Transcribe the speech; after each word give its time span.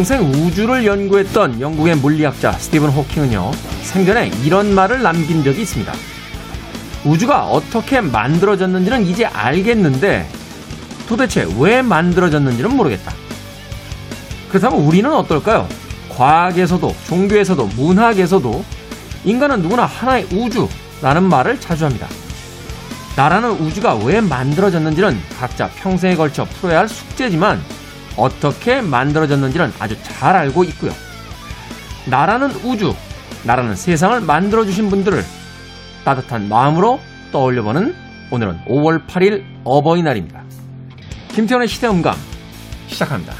평생 0.00 0.22
우주를 0.22 0.86
연구했던 0.86 1.60
영국의 1.60 1.96
물리학자 1.96 2.52
스티븐 2.52 2.88
호킹은요, 2.88 3.50
생전에 3.82 4.30
이런 4.42 4.74
말을 4.74 5.02
남긴 5.02 5.44
적이 5.44 5.60
있습니다. 5.60 5.92
우주가 7.04 7.44
어떻게 7.44 8.00
만들어졌는지는 8.00 9.06
이제 9.06 9.26
알겠는데 9.26 10.26
도대체 11.06 11.46
왜 11.58 11.82
만들어졌는지는 11.82 12.74
모르겠다. 12.74 13.12
그렇다면 14.48 14.80
우리는 14.80 15.12
어떨까요? 15.12 15.68
과학에서도 16.08 16.96
종교에서도 17.06 17.66
문학에서도 17.66 18.64
인간은 19.26 19.60
누구나 19.60 19.84
하나의 19.84 20.26
우주라는 20.32 21.24
말을 21.24 21.60
자주 21.60 21.84
합니다. 21.84 22.08
나라는 23.16 23.50
우주가 23.50 23.96
왜 23.96 24.22
만들어졌는지는 24.22 25.20
각자 25.38 25.68
평생에 25.68 26.16
걸쳐 26.16 26.46
풀어야 26.46 26.78
할 26.78 26.88
숙제지만 26.88 27.60
어떻게 28.20 28.82
만들어졌는지는 28.82 29.72
아주 29.78 30.00
잘 30.02 30.36
알고 30.36 30.64
있고요. 30.64 30.92
나라는 32.08 32.50
우주, 32.64 32.94
나라는 33.46 33.74
세상을 33.74 34.20
만들어주신 34.20 34.90
분들을 34.90 35.22
따뜻한 36.04 36.48
마음으로 36.48 37.00
떠올려보는 37.32 37.94
오늘은 38.30 38.60
5월 38.66 39.06
8일 39.06 39.44
어버이날입니다. 39.64 40.44
김태현의 41.28 41.68
시대음감 41.68 42.14
시작합니다. 42.88 43.32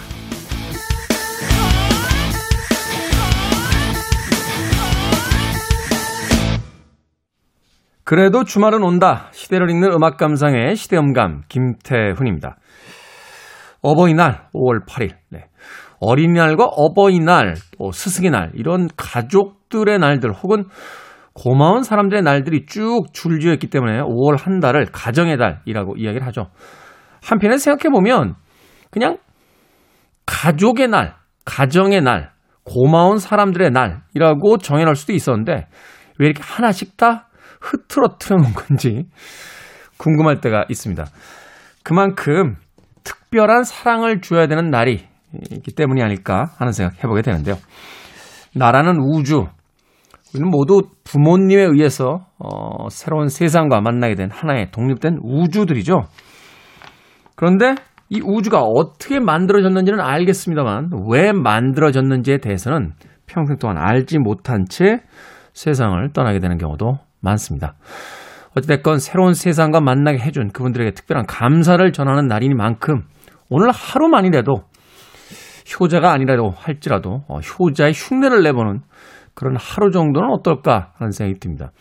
그래도 8.05 8.43
주말은 8.43 8.83
온다. 8.83 9.29
시대를 9.31 9.71
읽는 9.71 9.93
음악 9.93 10.17
감상의 10.17 10.75
시대음감 10.75 11.43
김태훈입니다. 11.49 12.57
어버이날 13.83 14.49
5월 14.55 14.87
8일. 14.87 15.11
네. 15.31 15.47
어린이날과 16.01 16.65
어버이날, 16.65 17.55
또 17.79 17.93
스승의 17.93 18.31
날 18.31 18.51
이런 18.55 18.89
가족들의 18.97 19.99
날들 19.99 20.33
혹은 20.33 20.65
고마운 21.35 21.83
사람들의 21.83 22.23
날들이 22.23 22.67
쭉 22.67 23.07
줄지어 23.13 23.53
있기 23.55 23.69
때문에 23.69 24.01
5월 24.01 24.39
한 24.39 24.61
달을 24.61 24.87
가정의 24.87 25.37
달이라고 25.37 25.97
이야기를 25.97 26.27
하죠. 26.29 26.51
한편에 27.23 27.59
생각해 27.59 27.91
보면 27.93 28.35
그냥 28.91 29.19
가족의 30.27 30.89
날, 30.89 31.15
가정의 31.45 32.03
날, 32.03 32.33
고마운 32.65 33.19
사람들의 33.19 33.71
날이라고 33.71 34.59
정해놓을 34.59 34.97
수도 34.97 35.13
있었는데 35.13 35.67
왜 36.19 36.27
이렇게 36.27 36.43
하나씩 36.43 36.97
다 36.97 37.29
흐트러트려 37.61 38.37
놓은 38.37 38.53
건지 38.53 39.09
궁금할 39.99 40.41
때가 40.41 40.65
있습니다. 40.69 41.05
그만큼 41.83 42.57
특별한 43.31 43.63
사랑을 43.63 44.21
줘야 44.21 44.49
되는 44.49 44.71
날이 44.71 45.05
있기 45.53 45.73
때문이 45.75 46.03
아닐까 46.03 46.51
하는 46.59 46.73
생각 46.73 47.03
해보게 47.03 47.23
되는데요. 47.23 47.55
나라는 48.55 48.97
우주. 49.01 49.47
우리는 50.35 50.51
모두 50.51 50.83
부모님에 51.05 51.63
의해서 51.63 52.27
어, 52.39 52.89
새로운 52.91 53.29
세상과 53.29 53.81
만나게 53.81 54.17
된 54.17 54.31
하나의 54.33 54.73
독립된 54.73 55.21
우주들이죠. 55.23 56.03
그런데 57.37 57.75
이 58.09 58.21
우주가 58.25 58.63
어떻게 58.63 59.21
만들어졌는지는 59.21 60.01
알겠습니다만 60.01 60.91
왜 61.09 61.33
만들어졌는지에 61.33 62.39
대해서는 62.39 62.95
평생 63.27 63.57
동안 63.59 63.79
알지 63.79 64.19
못한 64.19 64.65
채 64.69 65.03
세상을 65.53 66.13
떠나게 66.13 66.41
되는 66.41 66.59
경우도 66.59 66.99
많습니다. 67.21 67.75
어찌됐건 68.57 68.99
새로운 68.99 69.35
세상과 69.35 69.81
만나게 69.81 70.19
해준 70.19 70.51
그분들에게 70.51 70.93
특별한 70.93 71.27
감사를 71.27 71.93
전하는 71.93 72.27
날이니만큼 72.27 73.03
오늘 73.51 73.71
하루만이라도 73.71 74.63
효자가 75.79 76.13
아니라도 76.13 76.51
할지라도 76.57 77.25
어, 77.29 77.39
효자의 77.39 77.93
흉내를 77.95 78.43
내보는 78.43 78.81
그런 79.35 79.57
하루 79.59 79.91
정도는 79.91 80.31
어떨까 80.31 80.93
하는 80.97 81.11
생각이 81.11 81.39
듭니다. 81.39 81.73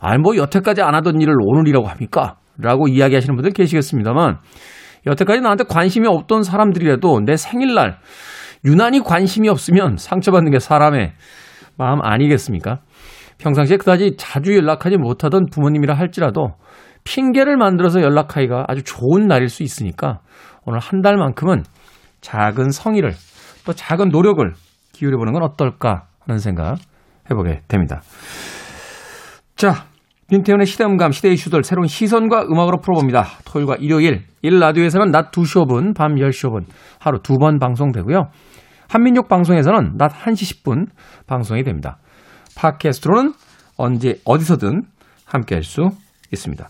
아니 0.00 0.20
뭐 0.20 0.36
여태까지 0.36 0.82
안 0.82 0.94
하던 0.94 1.20
일을 1.20 1.34
오늘이라고 1.38 1.86
합니까? 1.86 2.36
라고 2.58 2.88
이야기하시는 2.88 3.34
분들 3.34 3.52
계시겠습니다만 3.52 4.38
여태까지 5.06 5.40
나한테 5.40 5.64
관심이 5.64 6.06
없던 6.08 6.42
사람들이라도 6.42 7.20
내 7.24 7.36
생일날 7.36 7.98
유난히 8.64 9.00
관심이 9.00 9.48
없으면 9.48 9.96
상처받는 9.96 10.50
게 10.52 10.58
사람의 10.58 11.12
마음 11.76 12.00
아니겠습니까? 12.02 12.80
평상시에 13.38 13.76
그다지 13.76 14.16
자주 14.16 14.56
연락하지 14.56 14.96
못하던 14.96 15.46
부모님이라 15.50 15.94
할지라도 15.94 16.54
핑계를 17.06 17.56
만들어서 17.56 18.02
연락하기가 18.02 18.64
아주 18.68 18.82
좋은 18.82 19.26
날일 19.26 19.48
수 19.48 19.62
있으니까 19.62 20.20
오늘 20.64 20.80
한 20.80 21.00
달만큼은 21.00 21.62
작은 22.20 22.70
성의를 22.70 23.12
또 23.64 23.72
작은 23.72 24.08
노력을 24.08 24.52
기울여보는 24.92 25.32
건 25.32 25.42
어떨까 25.42 26.06
하는 26.26 26.38
생각 26.38 26.76
해보게 27.30 27.62
됩니다. 27.68 28.02
자, 29.54 29.86
빈태훈의 30.28 30.66
시대음감, 30.66 31.12
시대 31.12 31.30
이슈들 31.30 31.62
새로운 31.62 31.86
시선과 31.86 32.42
음악으로 32.50 32.80
풀어봅니다. 32.80 33.24
토요일과 33.44 33.76
일요일, 33.76 34.24
1라디오에서는 34.42 35.10
낮 35.10 35.30
2시 35.30 35.66
5분, 35.66 35.94
밤 35.94 36.16
10시 36.16 36.50
5분 36.50 36.64
하루 36.98 37.20
두 37.22 37.38
번 37.38 37.58
방송되고요. 37.58 38.28
한민족 38.88 39.28
방송에서는 39.28 39.96
낮 39.96 40.12
1시 40.12 40.62
10분 40.64 40.86
방송이 41.26 41.62
됩니다. 41.62 41.98
팟캐스트로는 42.56 43.32
언제 43.76 44.16
어디서든 44.24 44.82
함께 45.26 45.54
할 45.54 45.62
수 45.62 45.90
있습니다. 46.32 46.68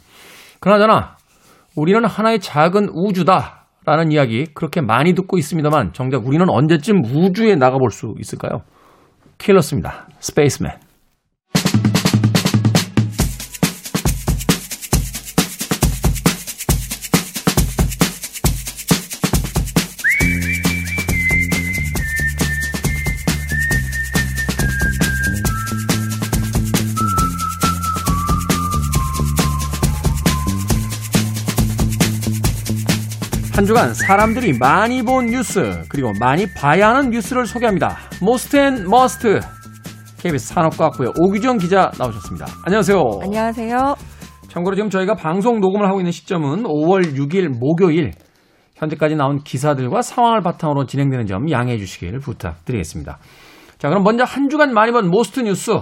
그나저나 0.66 1.16
우리는 1.76 2.04
하나의 2.04 2.40
작은 2.40 2.88
우주다 2.92 3.66
라는 3.84 4.10
이야기 4.10 4.46
그렇게 4.46 4.80
많이 4.80 5.14
듣고 5.14 5.38
있습니다만 5.38 5.92
정작 5.92 6.26
우리는 6.26 6.44
언제쯤 6.50 7.04
우주에 7.04 7.54
나가볼 7.54 7.92
수 7.92 8.16
있을까요? 8.18 8.62
킬러스입니다. 9.38 10.08
스페이스맨. 10.18 10.85
한 33.56 33.64
주간 33.64 33.94
사람들이 33.94 34.58
많이 34.58 35.02
본 35.02 35.28
뉴스 35.28 35.82
그리고 35.88 36.12
많이 36.20 36.44
봐야 36.52 36.90
하는 36.90 37.08
뉴스를 37.08 37.46
소개합니다. 37.46 37.96
Most 38.20 38.58
and 38.58 38.86
Must 38.86 39.40
KBS 40.18 40.52
산업과학부의 40.52 41.14
오규정 41.18 41.56
기자 41.56 41.90
나오셨습니다. 41.98 42.44
안녕하세요. 42.66 43.00
안녕하세요. 43.22 43.96
참고로 44.48 44.76
지금 44.76 44.90
저희가 44.90 45.14
방송 45.14 45.60
녹음을 45.60 45.88
하고 45.88 46.00
있는 46.00 46.12
시점은 46.12 46.64
5월 46.64 47.14
6일 47.14 47.58
목요일 47.58 48.10
현재까지 48.74 49.16
나온 49.16 49.38
기사들과 49.38 50.02
상황을 50.02 50.42
바탕으로 50.42 50.84
진행되는 50.84 51.24
점 51.24 51.50
양해해 51.50 51.78
주시길 51.78 52.18
부탁드리겠습니다. 52.18 53.16
자 53.78 53.88
그럼 53.88 54.04
먼저 54.04 54.24
한 54.24 54.50
주간 54.50 54.74
많이 54.74 54.92
본 54.92 55.08
most 55.08 55.40
뉴스 55.40 55.72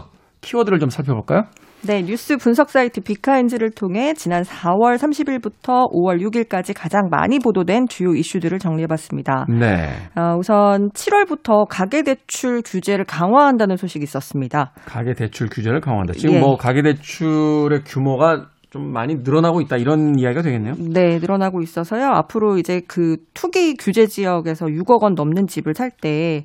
키워드를 0.44 0.78
좀 0.78 0.90
살펴볼까요? 0.90 1.44
네, 1.86 2.02
뉴스 2.02 2.36
분석 2.38 2.70
사이트 2.70 3.02
빅카인즈를 3.02 3.70
통해 3.70 4.14
지난 4.14 4.42
4월 4.42 4.96
30일부터 4.96 5.90
5월 5.92 6.22
6일까지 6.22 6.72
가장 6.74 7.08
많이 7.10 7.38
보도된 7.38 7.88
주요 7.88 8.14
이슈들을 8.14 8.58
정리해봤습니다. 8.58 9.46
네. 9.50 9.90
어, 10.16 10.36
우선 10.38 10.88
7월부터 10.90 11.66
가계대출 11.68 12.62
규제를 12.64 13.04
강화한다는 13.04 13.76
소식이 13.76 14.02
있었습니다. 14.04 14.72
가계대출 14.86 15.48
규제를 15.50 15.80
강화한다. 15.80 16.14
지금 16.14 16.36
예. 16.36 16.40
뭐 16.40 16.56
가계대출의 16.56 17.82
규모가 17.84 18.46
좀 18.70 18.90
많이 18.90 19.16
늘어나고 19.16 19.60
있다 19.60 19.76
이런 19.76 20.18
이야기가 20.18 20.42
되겠네요. 20.42 20.74
네, 20.78 21.18
늘어나고 21.18 21.60
있어서요. 21.60 22.06
앞으로 22.06 22.58
이제 22.58 22.80
그 22.88 23.18
투기 23.32 23.74
규제 23.74 24.06
지역에서 24.06 24.66
6억 24.66 25.02
원 25.02 25.14
넘는 25.14 25.46
집을 25.46 25.74
살때이 25.74 26.44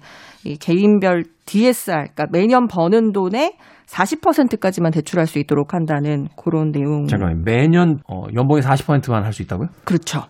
개인별 0.60 1.24
DSR, 1.48 2.10
그러니까 2.14 2.28
매년 2.32 2.68
버는 2.68 3.14
돈의 3.14 3.54
40%까지만 3.90 4.92
대출할 4.92 5.26
수 5.28 5.40
있도록 5.40 5.74
한다는 5.74 6.28
그런 6.38 6.72
내용. 6.72 7.08
잠깐만요. 7.08 7.42
매년 7.44 8.00
어, 8.08 8.24
연봉의 8.36 8.62
40%만 8.64 9.24
할 9.24 9.34
수 9.34 9.42
있다고요? 9.42 9.70
그렇죠. 9.86 10.24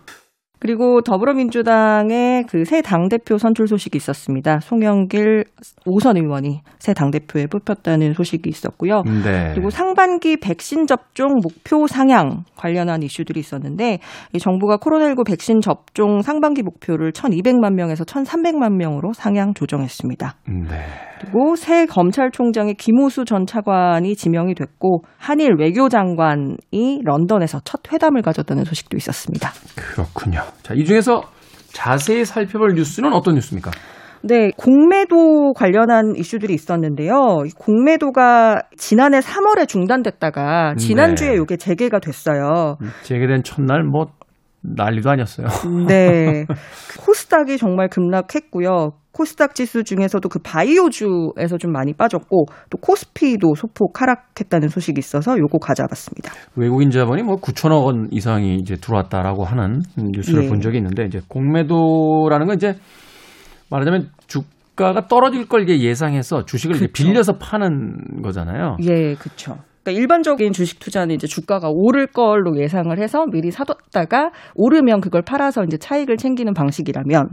그리고 0.62 1.00
더불어민주당의 1.00 2.44
그 2.44 2.64
새 2.66 2.82
당대표 2.82 3.38
선출 3.38 3.66
소식이 3.66 3.96
있었습니다. 3.96 4.60
송영길 4.60 5.44
오선 5.86 6.18
의원이 6.18 6.60
새 6.78 6.92
당대표에 6.92 7.46
뽑혔다는 7.46 8.12
소식이 8.12 8.48
있었고요. 8.50 9.02
네. 9.24 9.52
그리고 9.54 9.70
상반기 9.70 10.36
백신 10.36 10.86
접종 10.86 11.36
목표 11.42 11.86
상향 11.86 12.44
관련한 12.56 13.02
이슈들이 13.02 13.40
있었는데 13.40 14.00
이 14.34 14.38
정부가 14.38 14.76
코로나19 14.76 15.26
백신 15.26 15.62
접종 15.62 16.20
상반기 16.20 16.62
목표를 16.62 17.12
1,200만 17.12 17.72
명에서 17.72 18.04
1,300만 18.04 18.74
명으로 18.76 19.14
상향 19.14 19.54
조정했습니다. 19.54 20.34
네. 20.68 20.76
그리고 21.20 21.54
새 21.54 21.86
검찰총장의 21.86 22.74
김호수 22.74 23.24
전 23.24 23.44
차관이 23.46 24.16
지명이 24.16 24.54
됐고 24.54 25.04
한일 25.18 25.56
외교장관이 25.58 27.02
런던에서 27.04 27.60
첫 27.64 27.80
회담을 27.92 28.22
가졌다는 28.22 28.64
소식도 28.64 28.96
있었습니다. 28.96 29.50
그렇군요. 29.76 30.40
자, 30.62 30.74
이 30.74 30.84
중에서 30.84 31.22
자세히 31.72 32.24
살펴볼 32.24 32.74
뉴스는 32.74 33.12
어떤 33.12 33.34
뉴스입니까? 33.34 33.70
네, 34.22 34.50
공매도 34.56 35.54
관련한 35.54 36.14
이슈들이 36.16 36.52
있었는데요. 36.52 37.44
공매도가 37.58 38.62
지난해 38.76 39.20
3월에 39.20 39.66
중단됐다가 39.66 40.74
지난주에 40.76 41.30
네. 41.30 41.36
이게 41.42 41.56
재개가 41.56 42.00
됐어요. 42.00 42.76
재개된 43.02 43.44
첫날 43.44 43.82
뭐 43.82 44.08
난리도 44.62 45.08
아니었어요. 45.10 45.46
네. 45.88 46.44
코스닥이 47.00 47.56
정말 47.56 47.88
급락했고요. 47.88 48.92
코스닥 49.12 49.54
지수 49.54 49.82
중에서도 49.84 50.28
그 50.28 50.38
바이오주에서 50.38 51.58
좀 51.58 51.72
많이 51.72 51.92
빠졌고 51.92 52.46
또 52.70 52.78
코스피도 52.78 53.54
소폭 53.56 54.00
하락했다는 54.00 54.68
소식이 54.68 54.98
있어서 54.98 55.36
요거 55.38 55.58
가져와봤습니다. 55.58 56.32
외국인 56.56 56.90
자본이 56.90 57.22
뭐 57.22 57.36
9천억 57.36 57.84
원 57.84 58.08
이상이 58.10 58.56
이제 58.56 58.76
들어왔다라고 58.76 59.44
하는 59.44 59.80
뉴스를 59.96 60.42
네. 60.42 60.48
본 60.48 60.60
적이 60.60 60.78
있는데 60.78 61.04
이제 61.04 61.20
공매도라는 61.28 62.46
건 62.46 62.56
이제 62.56 62.74
말하자면 63.70 64.10
주가가 64.26 65.06
떨어질 65.08 65.46
걸 65.46 65.68
이제 65.68 65.80
예상해서 65.80 66.44
주식을 66.44 66.76
이제 66.76 66.86
그쵸. 66.86 67.04
빌려서 67.04 67.38
파는 67.38 68.22
거잖아요. 68.22 68.76
예, 68.82 69.14
그렇죠. 69.14 69.58
그러니까 69.82 70.00
일반적인 70.00 70.52
주식 70.52 70.78
투자는 70.78 71.14
이제 71.14 71.26
주가가 71.26 71.68
오를 71.72 72.06
걸로 72.06 72.58
예상을 72.58 72.96
해서 72.98 73.24
미리 73.26 73.50
사뒀다가 73.50 74.30
오르면 74.54 75.00
그걸 75.00 75.22
팔아서 75.22 75.64
이제 75.64 75.78
차익을 75.78 76.16
챙기는 76.16 76.52
방식이라면 76.52 77.30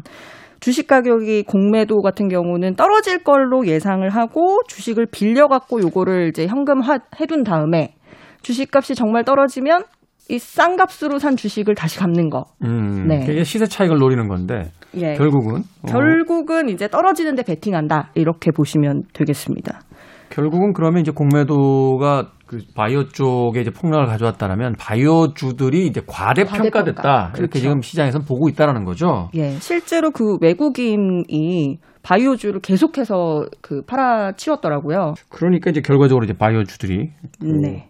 주식 0.60 0.88
가격이 0.88 1.44
공매도 1.44 2.02
같은 2.02 2.28
경우는 2.30 2.76
떨어질 2.76 3.24
걸로 3.24 3.68
예상을 3.68 4.08
하고 4.10 4.60
주식을 4.68 5.08
빌려 5.12 5.48
갖고 5.48 5.80
요거를 5.82 6.30
이제 6.30 6.48
현금 6.48 6.82
화- 6.82 7.00
해둔 7.20 7.44
다음에 7.44 7.94
주식값이 8.42 8.96
정말 8.96 9.24
떨어지면 9.24 9.84
이 10.30 10.40
싼 10.40 10.76
값으로 10.76 11.20
산 11.20 11.38
주식을 11.38 11.74
다시 11.76 11.98
갚는 12.00 12.30
거. 12.30 12.44
음, 12.66 13.08
네. 13.08 13.26
그게 13.26 13.44
시세 13.46 13.66
차익을 13.66 13.98
노리는 13.98 14.28
건데 14.28 14.72
예. 14.96 15.14
결국은 15.14 15.62
어, 15.84 15.88
결국은 15.88 16.68
이제 16.68 16.90
떨어지는데 16.90 17.44
베팅한다 17.44 18.12
이렇게 18.14 18.52
보시면 18.52 19.04
되겠습니다. 19.14 19.80
결국은 20.30 20.74
그러면 20.74 21.02
이제 21.02 21.12
공매도가 21.12 22.32
그 22.46 22.60
바이오 22.76 23.10
쪽에 23.10 23.62
이제 23.62 23.72
폭락을 23.72 24.08
가져왔다라면 24.08 24.76
바이오 24.80 25.34
주들이 25.34 25.86
이제 25.86 26.02
과대평가됐다 26.06 27.02
과대평가. 27.02 27.28
이렇게 27.30 27.48
그렇죠. 27.48 27.60
지금 27.60 27.82
시장에서 27.82 28.20
보고 28.20 28.48
있다라는 28.50 28.86
거죠. 28.86 29.30
예, 29.36 29.52
실제로 29.60 30.12
그 30.12 30.38
외국인이 30.42 31.80
바이오주를 32.04 32.62
계속해서 32.62 33.48
그 33.62 33.82
팔아치웠더라고요. 33.82 35.16
그러니까 35.30 35.72
이제 35.72 35.82
결과적으로 35.82 36.24
이제 36.24 36.34
바이오주들이 36.34 37.10
네. 37.42 37.90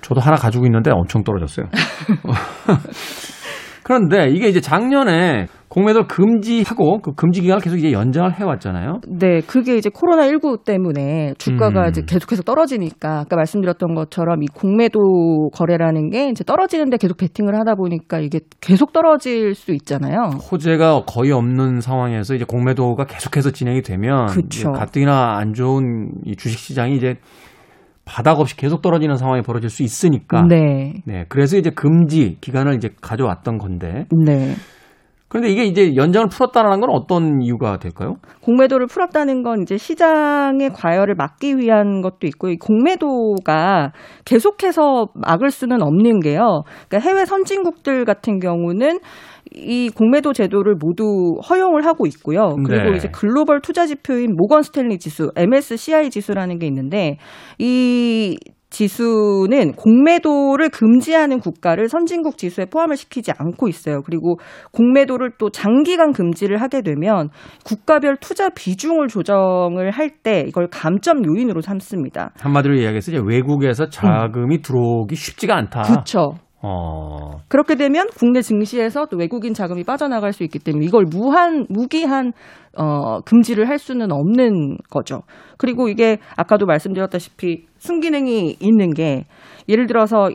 저도 0.00 0.20
하나 0.20 0.36
가지고 0.36 0.64
있는데 0.66 0.90
엄청 0.90 1.22
떨어졌어요. 1.22 1.66
그런데 3.84 4.30
이게 4.30 4.48
이제 4.48 4.60
작년에 4.60 5.46
공매도를 5.72 6.06
금지하고 6.06 7.00
그 7.00 7.14
금지 7.14 7.40
기간을 7.40 7.62
계속 7.62 7.78
이제 7.78 7.92
연장을 7.92 8.34
해왔잖아요. 8.34 9.00
네, 9.08 9.40
그게 9.40 9.76
이제 9.76 9.88
코로나 9.88 10.26
19 10.26 10.58
때문에 10.66 11.32
주가가 11.38 11.84
음. 11.84 11.88
이제 11.88 12.02
계속해서 12.06 12.42
떨어지니까 12.42 13.20
아까 13.20 13.36
말씀드렸던 13.36 13.94
것처럼 13.94 14.42
이 14.42 14.46
공매도 14.48 15.48
거래라는 15.54 16.10
게 16.10 16.28
이제 16.28 16.44
떨어지는데 16.44 16.98
계속 16.98 17.16
베팅을 17.16 17.58
하다 17.58 17.76
보니까 17.76 18.18
이게 18.18 18.40
계속 18.60 18.92
떨어질 18.92 19.54
수 19.54 19.72
있잖아요. 19.72 20.32
호재가 20.50 21.04
거의 21.06 21.32
없는 21.32 21.80
상황에서 21.80 22.34
이제 22.34 22.44
공매도가 22.44 23.06
계속해서 23.06 23.52
진행이 23.52 23.80
되면 23.80 24.26
가뜩이나 24.74 25.38
안 25.38 25.54
좋은 25.54 26.10
이 26.26 26.36
주식 26.36 26.58
시장이 26.58 26.96
이제 26.96 27.14
바닥 28.04 28.40
없이 28.40 28.58
계속 28.58 28.82
떨어지는 28.82 29.16
상황이 29.16 29.40
벌어질 29.40 29.70
수 29.70 29.82
있으니까. 29.82 30.42
네. 30.42 30.92
네, 31.06 31.24
그래서 31.30 31.56
이제 31.56 31.70
금지 31.70 32.36
기간을 32.42 32.74
이제 32.74 32.90
가져왔던 33.00 33.56
건데. 33.56 34.04
네. 34.26 34.54
그런데 35.32 35.48
이게 35.48 35.64
이제 35.64 35.96
연장을 35.96 36.28
풀었다는 36.28 36.80
건 36.80 36.90
어떤 36.90 37.40
이유가 37.40 37.78
될까요? 37.78 38.16
공매도를 38.42 38.86
풀었다는 38.86 39.42
건 39.42 39.62
이제 39.62 39.78
시장의 39.78 40.72
과열을 40.74 41.14
막기 41.14 41.56
위한 41.56 42.02
것도 42.02 42.26
있고 42.26 42.50
이 42.50 42.58
공매도가 42.58 43.92
계속해서 44.26 45.06
막을 45.14 45.50
수는 45.50 45.80
없는 45.80 46.20
게요. 46.20 46.64
그러니까 46.86 47.08
해외 47.08 47.24
선진국들 47.24 48.04
같은 48.04 48.40
경우는 48.40 48.98
이 49.54 49.88
공매도 49.88 50.34
제도를 50.34 50.74
모두 50.78 51.38
허용을 51.48 51.86
하고 51.86 52.04
있고요. 52.06 52.54
그리고 52.66 52.90
네. 52.90 52.96
이제 52.98 53.08
글로벌 53.10 53.62
투자 53.62 53.86
지표인 53.86 54.34
모건 54.36 54.60
스탠리 54.60 54.98
지수, 54.98 55.32
MSCI 55.34 56.10
지수라는 56.10 56.58
게 56.58 56.66
있는데 56.66 57.16
이 57.58 58.36
지수는 58.72 59.72
공매도를 59.76 60.70
금지하는 60.70 61.38
국가를 61.38 61.88
선진국 61.88 62.38
지수에 62.38 62.64
포함을 62.64 62.96
시키지 62.96 63.32
않고 63.36 63.68
있어요. 63.68 64.02
그리고 64.02 64.38
공매도를 64.72 65.32
또 65.38 65.50
장기간 65.50 66.12
금지를 66.12 66.60
하게 66.60 66.80
되면 66.82 67.28
국가별 67.64 68.16
투자 68.20 68.48
비중을 68.48 69.08
조정을 69.08 69.90
할 69.90 70.12
때 70.22 70.44
이걸 70.46 70.68
감점 70.68 71.24
요인으로 71.24 71.62
삼습니다. 71.62 72.32
한마디로 72.40 72.74
이야기해서 72.74 73.12
이제 73.12 73.20
외국에서 73.24 73.88
자금이 73.88 74.62
들어오기 74.62 75.14
쉽지가 75.16 75.56
않다. 75.56 75.82
그렇죠. 75.82 76.34
어, 76.64 77.38
그렇게 77.48 77.74
되면 77.74 78.06
국내 78.16 78.40
증시에서 78.40 79.06
또 79.06 79.16
외국인 79.16 79.52
자금이 79.52 79.82
빠져나갈 79.82 80.32
수 80.32 80.44
있기 80.44 80.60
때문에 80.60 80.86
이걸 80.86 81.04
무한 81.10 81.66
무기한 81.68 82.32
어 82.76 83.20
금지를 83.22 83.68
할 83.68 83.78
수는 83.78 84.12
없는 84.12 84.76
거죠. 84.88 85.22
그리고 85.58 85.88
이게 85.88 86.18
아까도 86.36 86.64
말씀드렸다시피 86.66 87.66
순기능이 87.78 88.56
있는 88.60 88.94
게 88.94 89.26
예를 89.68 89.86
들어서 89.88 90.30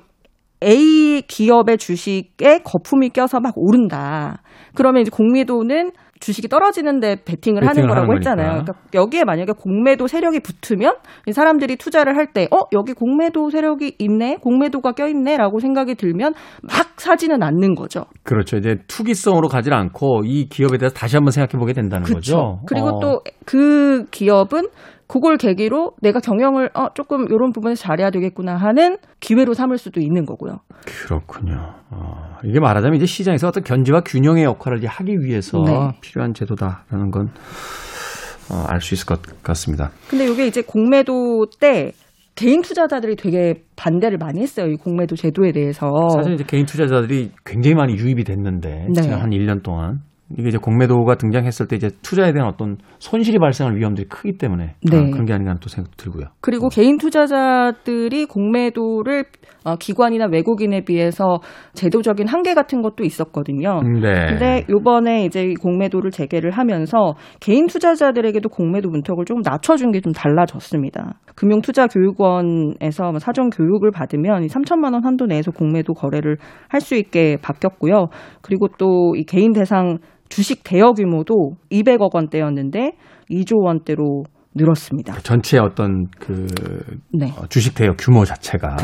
A 0.64 1.22
기업의 1.28 1.78
주식에 1.78 2.60
거품이 2.60 3.10
껴서 3.10 3.40
막 3.40 3.54
오른다. 3.56 4.42
그러면 4.76 5.04
이제 5.04 5.12
공매도는 5.12 5.92
주식이 6.20 6.48
떨어지는데 6.48 7.24
베팅을 7.26 7.64
하는 7.64 7.74
베팅을 7.74 7.90
거라고 7.90 8.08
하는 8.08 8.18
했잖아요. 8.18 8.50
그러니까 8.64 8.74
여기에 8.94 9.24
만약에 9.24 9.54
공매도 9.54 10.08
세력이 10.08 10.40
붙으면 10.40 10.96
이 11.28 11.32
사람들이 11.32 11.76
투자를 11.78 12.18
할 12.18 12.34
때, 12.34 12.48
어, 12.52 12.66
여기 12.74 12.94
공매도 12.94 13.50
세력이 13.50 13.96
있네? 14.00 14.38
공매도가 14.38 14.94
껴있네? 14.94 15.38
라고 15.38 15.60
생각이 15.60 15.96
들면 15.96 16.34
막 16.64 16.88
사지는 16.98 17.44
않는 17.44 17.76
거죠. 17.76 18.06
그렇죠. 18.24 18.58
이제 18.58 18.78
투기성으로 18.88 19.48
가지 19.48 19.72
않고 19.72 20.24
이 20.26 20.50
기업에 20.50 20.78
대해서 20.78 20.94
다시 20.96 21.16
한번 21.16 21.32
생각해 21.32 21.60
보게 21.60 21.74
된다는 21.74 22.06
거죠. 22.06 22.60
그리고 22.68 22.88
어. 22.88 23.00
또그 23.00 24.06
기업은 24.12 24.68
그걸 25.08 25.38
계기로 25.38 25.94
내가 26.02 26.20
경영을 26.20 26.70
어, 26.74 26.90
조금 26.94 27.26
이런 27.30 27.52
부분에서 27.54 27.82
잘해야 27.82 28.12
되겠구나 28.12 28.58
하는 28.58 28.98
기회로 29.22 29.54
삼을 29.54 29.78
수도 29.78 30.02
있는 30.02 30.26
거고요. 30.26 30.60
그렇군요. 30.86 31.76
어, 31.90 32.38
이게 32.44 32.60
말하자면 32.60 32.98
이제 32.98 33.06
시장에서 33.06 33.48
어떤 33.48 33.64
견제와 33.64 34.02
균형의 34.02 34.44
역할을 34.44 34.80
이제 34.80 34.88
하기 34.88 35.20
위해서 35.20 35.58
네. 35.66 35.72
필요한 36.02 36.34
제도다라는 36.34 37.12
건 37.12 37.30
어, 38.52 38.64
알 38.68 38.82
수 38.82 38.94
있을 38.94 39.06
것 39.06 39.22
같습니다. 39.44 39.92
근데 40.10 40.26
이게 40.26 40.48
이제 40.48 40.62
공매도 40.62 41.48
때 41.60 41.92
개인 42.36 42.62
투자자들이 42.62 43.16
되게 43.16 43.64
반대를 43.76 44.18
많이 44.20 44.42
했어요. 44.42 44.68
이 44.68 44.76
공매도 44.76 45.16
제도에 45.16 45.52
대해서. 45.52 45.90
사실 46.14 46.34
이제 46.34 46.44
개인 46.46 46.66
투자자들이 46.66 47.32
굉장히 47.46 47.74
많이 47.76 47.94
유입이 47.96 48.24
됐는데 48.24 48.88
네. 48.94 49.02
지난 49.02 49.22
한 49.22 49.30
1년 49.32 49.64
동안 49.64 50.02
이게 50.36 50.50
이제 50.50 50.58
공매도가 50.58 51.16
등장했을 51.16 51.68
때 51.68 51.76
이제 51.76 51.90
투자에 52.02 52.34
대한 52.34 52.50
어떤 52.50 52.78
손실이 53.00 53.38
발생할 53.40 53.76
위험들이 53.78 54.08
크기 54.10 54.38
때문에 54.38 54.76
네. 54.90 54.98
아, 54.98 55.04
그런 55.12 55.26
게 55.26 55.34
아닌가 55.34 55.52
하는 55.52 55.60
또 55.62 55.70
생각도 55.70 55.96
들고요. 55.98 56.26
그리고 56.42 56.70
개인 56.70 56.98
투자자들이 56.98 58.26
공매도를 58.26 59.26
어, 59.64 59.76
기관이나 59.76 60.28
외국인에 60.32 60.82
비해서 60.82 61.40
제도적인 61.74 62.28
한계 62.28 62.54
같은 62.54 62.82
것도 62.82 63.04
있었거든요. 63.04 63.82
네. 63.82 64.28
근데 64.30 64.66
요번에 64.70 65.26
이제 65.26 65.42
이 65.44 65.54
공매도를 65.56 66.12
재개를 66.12 66.52
하면서 66.52 67.16
개인 67.42 67.68
투자자들에게도 67.68 68.48
공매도 68.50 68.90
문턱을 68.90 69.26
조금 69.26 69.42
낮춰준 69.44 69.92
게 69.92 69.98
좀 70.00 70.14
달라졌습니다. 70.14 71.16
금융투자교육원에서 71.36 73.12
뭐 73.12 73.20
사전 73.20 73.50
교육을 73.50 73.92
받으면 73.92 74.44
이 74.44 74.48
3천만 74.48 74.94
원 74.94 75.04
한도 75.06 75.26
내에서 75.26 75.52
공매도 75.52 75.94
거래를 75.94 76.38
할 76.70 76.82
수 76.82 76.96
있게 76.96 77.38
바뀌었고요. 77.42 78.08
그리고 78.42 78.68
또 78.78 79.16
이 79.16 79.24
개인 79.24 79.52
대상 79.54 79.98
주식 80.30 80.64
대여 80.64 80.94
규모도 80.94 81.56
200억 81.72 82.14
원대였는데 82.14 82.94
2조 83.30 83.64
원대로 83.64 84.24
늘었습니다. 84.56 85.14
전체 85.22 85.60
어떤 85.60 86.08
그 86.20 86.48
네. 87.14 87.32
어, 87.38 87.46
주식 87.48 87.76
대여 87.76 87.94
규모 87.98 88.26
자체가 88.26 88.78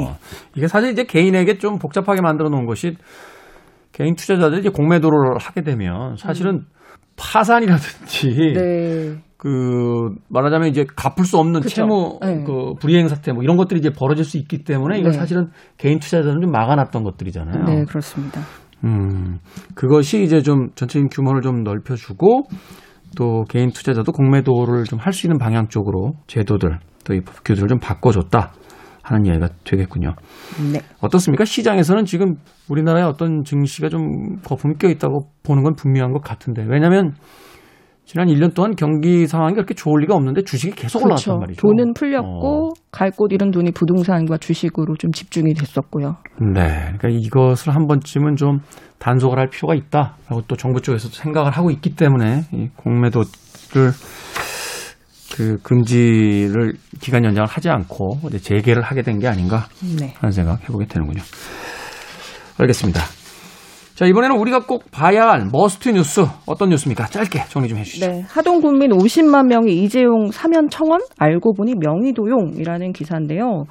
예. 0.00 0.04
어, 0.04 0.16
이게 0.56 0.66
사실 0.66 0.90
이제 0.90 1.04
개인에게 1.04 1.58
좀 1.58 1.78
복잡하게 1.78 2.20
만들어 2.20 2.48
놓은 2.48 2.66
것이 2.66 2.96
개인 3.92 4.14
투자자들이 4.14 4.60
이제 4.60 4.68
공매도를 4.70 5.38
하게 5.38 5.62
되면 5.62 6.16
사실은 6.16 6.64
파산이라든지 7.16 8.54
네. 8.54 9.16
그 9.36 10.10
말하자면 10.28 10.68
이제 10.68 10.84
갚을 10.96 11.24
수 11.24 11.38
없는 11.38 11.60
그쵸. 11.60 11.74
채무 11.74 12.18
네. 12.20 12.44
그 12.44 12.74
불이행 12.78 13.08
사태 13.08 13.32
뭐 13.32 13.42
이런 13.42 13.56
것들이 13.56 13.80
이제 13.80 13.90
벌어질 13.90 14.24
수 14.24 14.36
있기 14.36 14.64
때문에 14.64 14.98
이걸 14.98 15.12
네. 15.12 15.18
사실은 15.18 15.48
개인 15.78 15.98
투자자는 15.98 16.40
좀 16.42 16.50
막아놨던 16.50 17.02
것들이잖아요. 17.04 17.64
네, 17.64 17.84
그렇습니다. 17.84 18.42
음, 18.84 19.38
그것이 19.74 20.22
이제 20.22 20.40
좀 20.42 20.68
전체적인 20.74 21.08
규모를 21.10 21.42
좀 21.42 21.62
넓혀주고 21.62 22.44
또 23.16 23.44
개인 23.48 23.70
투자자도 23.70 24.12
공매도를 24.12 24.84
좀 24.84 24.98
할 25.00 25.12
수 25.12 25.26
있는 25.26 25.38
방향 25.38 25.68
쪽으로 25.68 26.12
제도들 26.26 26.78
또 27.04 27.14
이 27.14 27.20
법규들을 27.20 27.68
좀 27.68 27.78
바꿔줬다 27.78 28.52
하는 29.02 29.26
이야기가 29.26 29.48
되겠군요. 29.64 30.14
네. 30.72 30.80
어떻습니까? 31.00 31.44
시장에서는 31.44 32.04
지금 32.04 32.34
우리나라의 32.68 33.04
어떤 33.06 33.42
증시가 33.42 33.88
좀 33.88 34.36
거품이 34.44 34.74
껴 34.78 34.88
있다고 34.88 35.30
보는 35.42 35.62
건 35.64 35.74
분명한 35.74 36.12
것 36.12 36.22
같은데 36.22 36.64
왜냐하면 36.68 37.14
지난 38.10 38.26
1년 38.26 38.52
동안 38.54 38.74
경기 38.74 39.28
상황이 39.28 39.54
그렇게 39.54 39.72
좋을 39.72 40.00
리가 40.00 40.16
없는데 40.16 40.42
주식이 40.42 40.74
계속 40.74 41.04
올라갔단 41.04 41.38
말이죠. 41.38 41.60
그렇죠. 41.62 41.76
돈은 41.76 41.94
풀렸고 41.94 42.70
어. 42.70 42.72
갈곳 42.90 43.32
잃은 43.32 43.52
돈이 43.52 43.70
부동산과 43.70 44.38
주식으로 44.38 44.96
좀 44.96 45.12
집중이 45.12 45.54
됐었고요. 45.54 46.16
네. 46.52 46.92
그러니까 46.98 47.08
이것을 47.08 47.72
한 47.72 47.86
번쯤은 47.86 48.34
좀 48.34 48.58
단속을 48.98 49.38
할 49.38 49.46
필요가 49.48 49.76
있다라고 49.76 50.42
또 50.48 50.56
정부 50.56 50.80
쪽에서도 50.80 51.14
생각을 51.14 51.52
하고 51.52 51.70
있기 51.70 51.94
때문에 51.94 52.46
이 52.52 52.68
공매도를 52.74 53.26
그 55.36 55.58
금지를 55.62 56.72
기간 57.00 57.24
연장을 57.24 57.46
하지 57.48 57.68
않고 57.70 58.18
이제 58.26 58.38
재개를 58.38 58.82
하게 58.82 59.02
된 59.02 59.20
게 59.20 59.28
아닌가 59.28 59.68
네. 60.00 60.14
하는 60.18 60.32
생각 60.32 60.60
해보게 60.64 60.86
되는군요. 60.86 61.22
알겠습니다. 62.58 63.02
자, 64.00 64.06
이번에는 64.06 64.34
우리가 64.38 64.60
꼭 64.60 64.84
봐야 64.90 65.28
할 65.28 65.46
must 65.52 65.90
뉴스 65.90 66.22
어떤 66.46 66.70
뉴스입니까? 66.70 67.04
짧게 67.08 67.40
정리 67.50 67.68
좀 67.68 67.76
해주시죠. 67.76 68.06
네, 68.06 68.22
하동 68.22 68.62
국민 68.62 68.92
50만 68.92 69.48
명이 69.48 69.74
이재용 69.82 70.30
사면 70.30 70.70
청원 70.70 71.02
알고 71.18 71.52
보니 71.52 71.74
명의 71.74 72.14
도용이라는 72.14 72.94
기사인데요. 72.94 73.64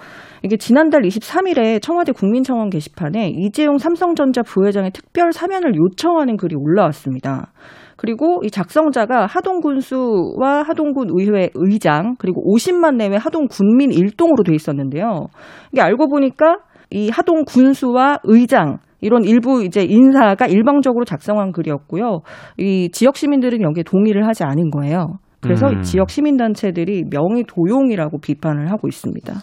이게 0.44 0.56
지난달 0.56 1.02
23일에 1.02 1.82
청와대 1.82 2.12
국민청원 2.12 2.70
게시판에 2.70 3.32
이재용 3.38 3.80
삼성전자 3.80 4.44
부회장의 4.44 4.92
특별 4.92 5.34
사면을 5.34 5.74
요청하는 5.76 6.38
글이 6.38 6.56
올라왔습니다. 6.56 7.52
그리고 7.98 8.42
이 8.46 8.52
작성자가 8.52 9.26
하동군수와 9.26 10.62
하동군 10.62 11.08
의회 11.10 11.50
의장 11.56 12.18
그리고 12.20 12.44
50만 12.56 12.98
내외 12.98 13.18
하동 13.18 13.48
군민 13.50 13.92
일동으로 13.92 14.44
돼 14.44 14.54
있었는데요. 14.54 15.26
이게 15.72 15.82
알고 15.82 16.08
보니까 16.08 16.58
이 16.92 17.10
하동 17.10 17.46
군수와 17.46 18.20
의장 18.26 18.78
이런 19.02 19.24
일부 19.24 19.64
이제 19.64 19.82
인사가 19.84 20.46
일방적으로 20.48 21.06
작성한 21.06 21.52
글이었고요. 21.52 22.22
이 22.58 22.90
지역 22.92 23.16
시민들은 23.18 23.62
여기에 23.62 23.84
동의를 23.84 24.28
하지 24.28 24.44
않은 24.44 24.70
거예요. 24.72 25.20
그래서 25.42 25.68
음. 25.68 25.82
지역 25.82 26.10
시민단체들이 26.10 27.06
명의 27.10 27.44
도용이라고 27.48 28.20
비판을 28.20 28.70
하고 28.72 28.88
있습니다. 28.88 29.34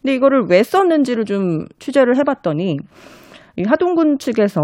근데 0.00 0.14
이거를 0.14 0.44
왜 0.48 0.62
썼는지를 0.62 1.24
좀 1.24 1.66
취재를 1.78 2.16
해봤더니 2.16 2.76
이 3.56 3.62
하동군 3.66 4.18
측에서 4.18 4.60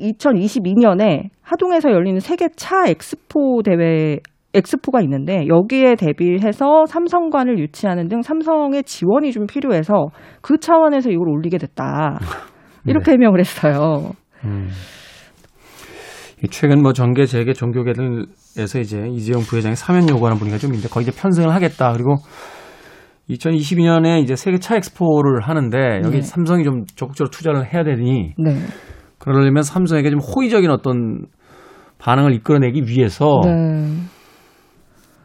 2022년에 0.00 1.30
하동에서 1.42 1.90
열리는 1.90 2.20
세계 2.20 2.48
차 2.54 2.84
엑스포 2.86 3.62
대회 3.64 4.18
엑스포가 4.52 5.00
있는데 5.02 5.46
여기에 5.48 5.96
대비해서 5.96 6.84
삼성관을 6.86 7.58
유치하는 7.58 8.08
등 8.08 8.22
삼성의 8.22 8.84
지원이 8.84 9.32
좀 9.32 9.46
필요해서 9.46 10.08
그 10.42 10.58
차원에서 10.58 11.10
이걸 11.10 11.28
올리게 11.28 11.58
됐다. 11.58 12.18
이렇게 12.86 13.12
해명을 13.12 13.40
했어요. 13.40 14.12
음. 14.44 14.68
이 16.42 16.48
최근 16.48 16.82
뭐 16.82 16.92
정계, 16.92 17.24
재계, 17.26 17.52
종교계들에서 17.54 18.78
이제 18.80 19.06
이재용 19.08 19.42
부회장이 19.42 19.76
사면 19.76 20.08
요구하는 20.08 20.36
분위기가 20.38 20.58
좀 20.58 20.70
있는데 20.74 20.88
거의 20.88 21.06
이제 21.06 21.12
편승을 21.18 21.50
하겠다. 21.54 21.92
그리고 21.92 22.16
2022년에 23.30 24.22
이제 24.22 24.36
세계 24.36 24.58
차 24.58 24.76
엑스포를 24.76 25.40
하는데 25.40 26.02
여기 26.04 26.16
네. 26.16 26.22
삼성이 26.22 26.64
좀 26.64 26.84
적극적으로 26.96 27.30
투자를 27.30 27.72
해야 27.72 27.82
되니 27.82 28.34
네. 28.36 28.56
그러려면 29.18 29.62
삼성에게 29.62 30.10
좀 30.10 30.20
호의적인 30.20 30.68
어떤 30.70 31.24
반응을 31.98 32.34
이끌어내기 32.34 32.82
위해서 32.86 33.40
네. 33.44 33.96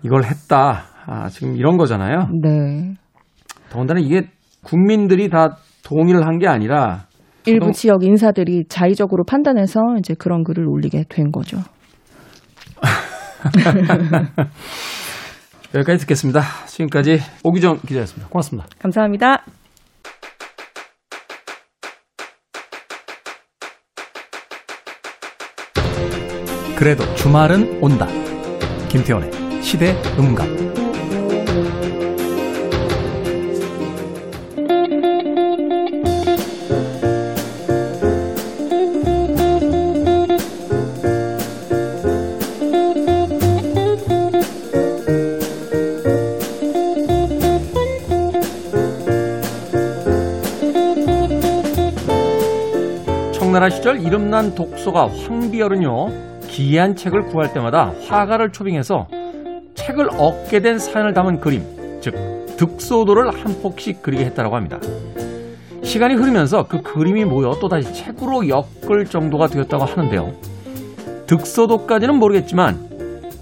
이걸 0.03 0.23
했다. 0.23 0.85
아, 1.05 1.27
지금 1.27 1.57
이런 1.57 1.75
거잖아요. 1.75 2.29
네. 2.41 2.93
더군다나 3.69 3.99
이게 3.99 4.29
국민들이 4.63 5.29
다 5.29 5.57
동의를 5.83 6.25
한 6.25 6.37
게 6.39 6.47
아니라 6.47 7.07
일부 7.51 7.65
하동- 7.67 7.73
지역 7.73 8.03
인사들이 8.03 8.63
자의적으로 8.69 9.23
판단해서 9.25 9.79
이제 9.99 10.13
그런 10.17 10.43
글을 10.43 10.67
올리게 10.67 11.03
된 11.09 11.31
거죠. 11.31 11.57
여기까지 15.75 15.99
듣겠습니다. 15.99 16.41
지금까지 16.67 17.19
오기정 17.43 17.79
기자였습니다. 17.87 18.29
고맙습니다. 18.29 18.67
감사합니다. 18.79 19.43
그래도 26.77 27.03
주말은 27.15 27.79
온다. 27.81 28.07
김태원의 28.89 29.61
시대 29.61 29.93
음감. 30.17 30.78
이름난 54.09 54.55
독소가 54.55 55.07
황비열은요 55.07 56.39
기이한 56.47 56.95
책을 56.95 57.27
구할 57.27 57.53
때마다 57.53 57.93
화가를 58.07 58.51
초빙해서 58.51 59.05
책을 59.75 60.09
얻게 60.17 60.61
된 60.61 60.79
사연을 60.79 61.13
담은 61.13 61.39
그림, 61.39 61.61
즉 62.01 62.15
득소도를 62.57 63.29
한 63.31 63.61
폭씩 63.61 64.01
그리게 64.01 64.25
했다고 64.25 64.55
합니다. 64.55 64.79
시간이 65.83 66.15
흐르면서 66.15 66.63
그 66.63 66.81
그림이 66.81 67.23
모여 67.25 67.51
또다시 67.61 67.93
책으로 67.93 68.49
엮을 68.49 69.05
정도가 69.05 69.45
되었다고 69.45 69.85
하는데요. 69.85 70.33
득소도까지는 71.27 72.17
모르겠지만 72.17 72.89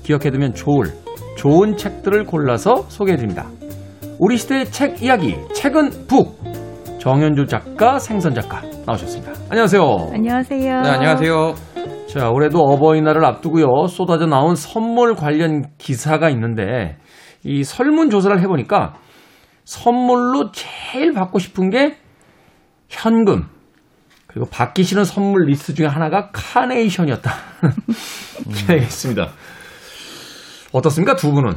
기억해두면 0.03 0.53
좋을 0.53 0.87
좋은 1.37 1.77
책들을 1.77 2.25
골라서 2.25 2.83
소개해드립니다. 2.89 3.45
우리 4.19 4.35
시대의 4.35 4.65
책 4.65 5.01
이야기, 5.01 5.37
책은 5.53 6.07
북 6.07 6.37
정현주 6.99 7.47
작가, 7.47 7.99
생선 7.99 8.33
작가 8.35 8.61
나오셨습니다. 8.87 9.33
안녕하세요. 9.49 9.81
안녕하세요. 10.13 10.81
네, 10.81 10.89
안녕하세요. 10.89 11.55
자, 12.07 12.29
올해도 12.29 12.57
어버이날을 12.59 13.25
앞두고요. 13.25 13.87
쏟아져 13.87 14.27
나온 14.27 14.55
선물 14.55 15.13
관련 15.13 15.65
기사가 15.77 16.29
있는데 16.29 16.97
이 17.43 17.65
설문 17.65 18.09
조사를 18.09 18.39
해 18.41 18.47
보니까 18.47 18.93
선물로 19.65 20.51
제일 20.53 21.11
받고 21.11 21.37
싶은 21.39 21.69
게 21.69 21.97
현금. 22.87 23.47
그리고 24.27 24.47
받기 24.49 24.83
싫은 24.83 25.03
선물 25.03 25.47
리스트 25.47 25.73
중에 25.73 25.85
하나가 25.87 26.29
카네이션이었다. 26.31 27.29
기사가 28.49 28.75
있습니다. 28.75 29.27
어떻습니까? 30.71 31.15
두 31.15 31.33
분은? 31.33 31.53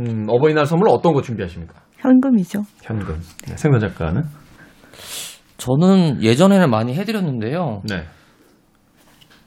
음, 0.00 0.26
어버이날 0.28 0.66
선물 0.66 0.88
어떤 0.88 1.12
거 1.12 1.22
준비하십니까? 1.22 1.74
현금이죠. 1.98 2.62
현금. 2.82 3.20
네, 3.46 3.56
생선 3.56 3.78
작가는? 3.78 4.24
저는 5.62 6.24
예전에는 6.24 6.70
많이 6.70 6.92
해드렸는데요. 6.94 7.82
네. 7.88 8.02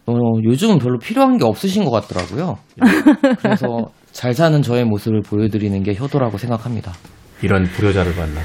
어, 0.05 0.13
요즘은 0.43 0.79
별로 0.79 0.97
필요한 0.97 1.37
게 1.37 1.43
없으신 1.43 1.83
것 1.83 1.91
같더라고요. 1.91 2.57
그래서 3.39 3.89
잘 4.13 4.33
사는 4.33 4.61
저의 4.61 4.85
모습을 4.85 5.21
보여드리는 5.21 5.83
게 5.83 5.93
효도라고 5.93 6.37
생각합니다. 6.37 6.93
이런 7.41 7.65
불효자를 7.65 8.15
봤나. 8.15 8.41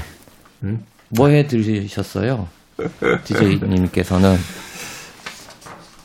뭐 1.17 1.29
해드리셨어요? 1.29 2.47
DJ님께서는 3.23 4.35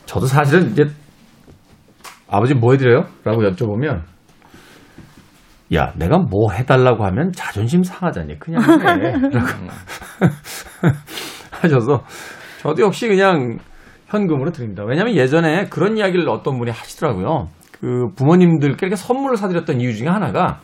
저도 0.05 0.25
사실은 0.25 0.71
이제 0.71 0.85
아버지 2.29 2.53
뭐 2.53 2.71
해드려요? 2.71 3.07
라고 3.25 3.41
여쭤보면 3.41 4.03
야 5.73 5.91
내가 5.97 6.17
뭐 6.17 6.53
해달라고 6.53 7.03
하면 7.07 7.33
자존심 7.33 7.83
상하잖니 7.83 8.39
그냥 8.39 8.61
해 8.63 9.11
라고 9.35 9.47
하셔서 11.61 12.03
저도 12.59 12.83
역시 12.83 13.07
그냥 13.07 13.57
현금으로 14.07 14.51
드립니다 14.51 14.83
왜냐하면 14.85 15.15
예전에 15.15 15.65
그런 15.65 15.97
이야기를 15.97 16.27
어떤 16.29 16.57
분이 16.57 16.71
하시더라고요 16.71 17.49
그 17.71 18.07
부모님들께 18.15 18.85
이렇게 18.85 18.95
선물을 18.95 19.37
사드렸던 19.37 19.81
이유 19.81 19.93
중에 19.95 20.07
하나가 20.07 20.61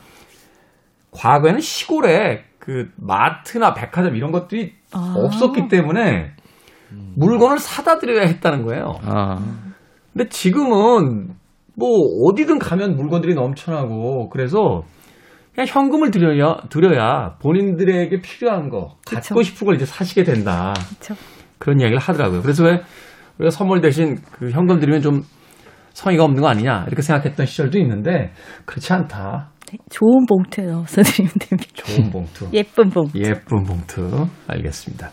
과거에는 1.12 1.60
시골에 1.60 2.44
그 2.60 2.90
마트나 2.96 3.74
백화점 3.74 4.16
이런 4.16 4.32
것들이 4.32 4.74
아. 4.94 5.16
없었기 5.18 5.68
때문에 5.68 6.32
물건을 7.16 7.58
사다 7.58 8.00
드려야 8.00 8.26
했다는 8.28 8.64
거예요. 8.64 8.94
아, 9.04 9.40
근데 10.12 10.30
지금은 10.30 11.36
뭐 11.76 11.90
어디든 12.26 12.60
가면 12.60 12.96
물건들이 12.96 13.34
넘쳐나고 13.34 14.30
그래서 14.30 14.84
그냥 15.54 15.68
현금을 15.68 16.12
드려야 16.12 16.56
드려야 16.70 17.36
본인들에게 17.40 18.22
필요한 18.22 18.70
거 18.70 18.98
갖고 19.06 19.36
그쵸. 19.36 19.44
싶은 19.44 19.66
걸 19.66 19.76
이제 19.76 19.86
사시게 19.86 20.24
된다 20.24 20.74
그렇죠. 20.90 21.16
그런 21.60 21.80
이야기를 21.80 22.00
하더라고요. 22.00 22.42
그래서 22.42 22.66
왜 22.66 22.82
우리가 23.38 23.52
선물 23.52 23.82
대신 23.82 24.18
그 24.32 24.50
현금 24.50 24.80
드리면 24.80 25.02
좀 25.02 25.22
성의가 25.94 26.24
없는 26.24 26.42
거 26.42 26.48
아니냐 26.48 26.86
이렇게 26.88 27.02
생각했던 27.02 27.46
시절도 27.46 27.78
있는데 27.80 28.34
그렇지 28.66 28.92
않다. 28.94 29.50
좋은 29.90 30.26
봉투에 30.28 30.66
넣어서 30.66 31.02
드리면 31.02 31.34
됩니다. 31.40 31.72
좋은 31.74 32.12
봉투. 32.12 32.48
예쁜 32.54 32.90
봉투. 32.90 33.18
예쁜 33.20 33.64
봉투 33.64 34.28
알겠습니다. 34.48 35.10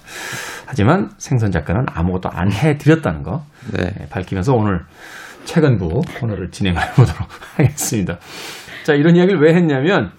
하지만 0.66 1.11
생선 1.18 1.50
작가는 1.50 1.82
아무것도 1.88 2.28
안 2.30 2.52
해드렸다는 2.52 3.23
거 3.23 3.42
네. 3.73 3.85
네, 3.85 4.09
밝히면서 4.11 4.52
오늘 4.54 4.80
최근부 5.44 6.02
코너를 6.18 6.50
진행해 6.50 6.78
보도록 6.94 7.26
하겠습니다. 7.56 8.18
자, 8.85 8.94
이런 8.94 9.16
이야기를 9.16 9.40
왜 9.40 9.54
했냐면 9.54 10.12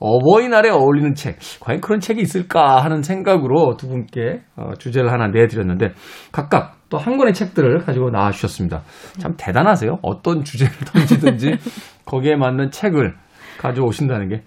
어버이날에 0.00 0.70
어울리는 0.70 1.14
책, 1.14 1.38
과연 1.60 1.80
그런 1.80 2.00
책이 2.00 2.20
있을까 2.20 2.82
하는 2.84 3.02
생각으로 3.02 3.76
두 3.76 3.88
분께 3.88 4.42
어, 4.56 4.74
주제를 4.78 5.10
하나 5.10 5.28
내드렸는데 5.28 5.92
각각 6.32 6.76
또 6.90 6.98
한 6.98 7.16
권의 7.16 7.34
책들을 7.34 7.78
가지고 7.80 8.10
나와 8.10 8.30
주셨습니다. 8.30 8.82
참 9.18 9.34
대단하세요. 9.36 9.98
어떤 10.02 10.44
주제를 10.44 10.72
던지든지 10.92 11.56
거기에 12.04 12.36
맞는 12.36 12.70
책을 12.70 13.14
가져오신다는 13.58 14.28
게. 14.28 14.42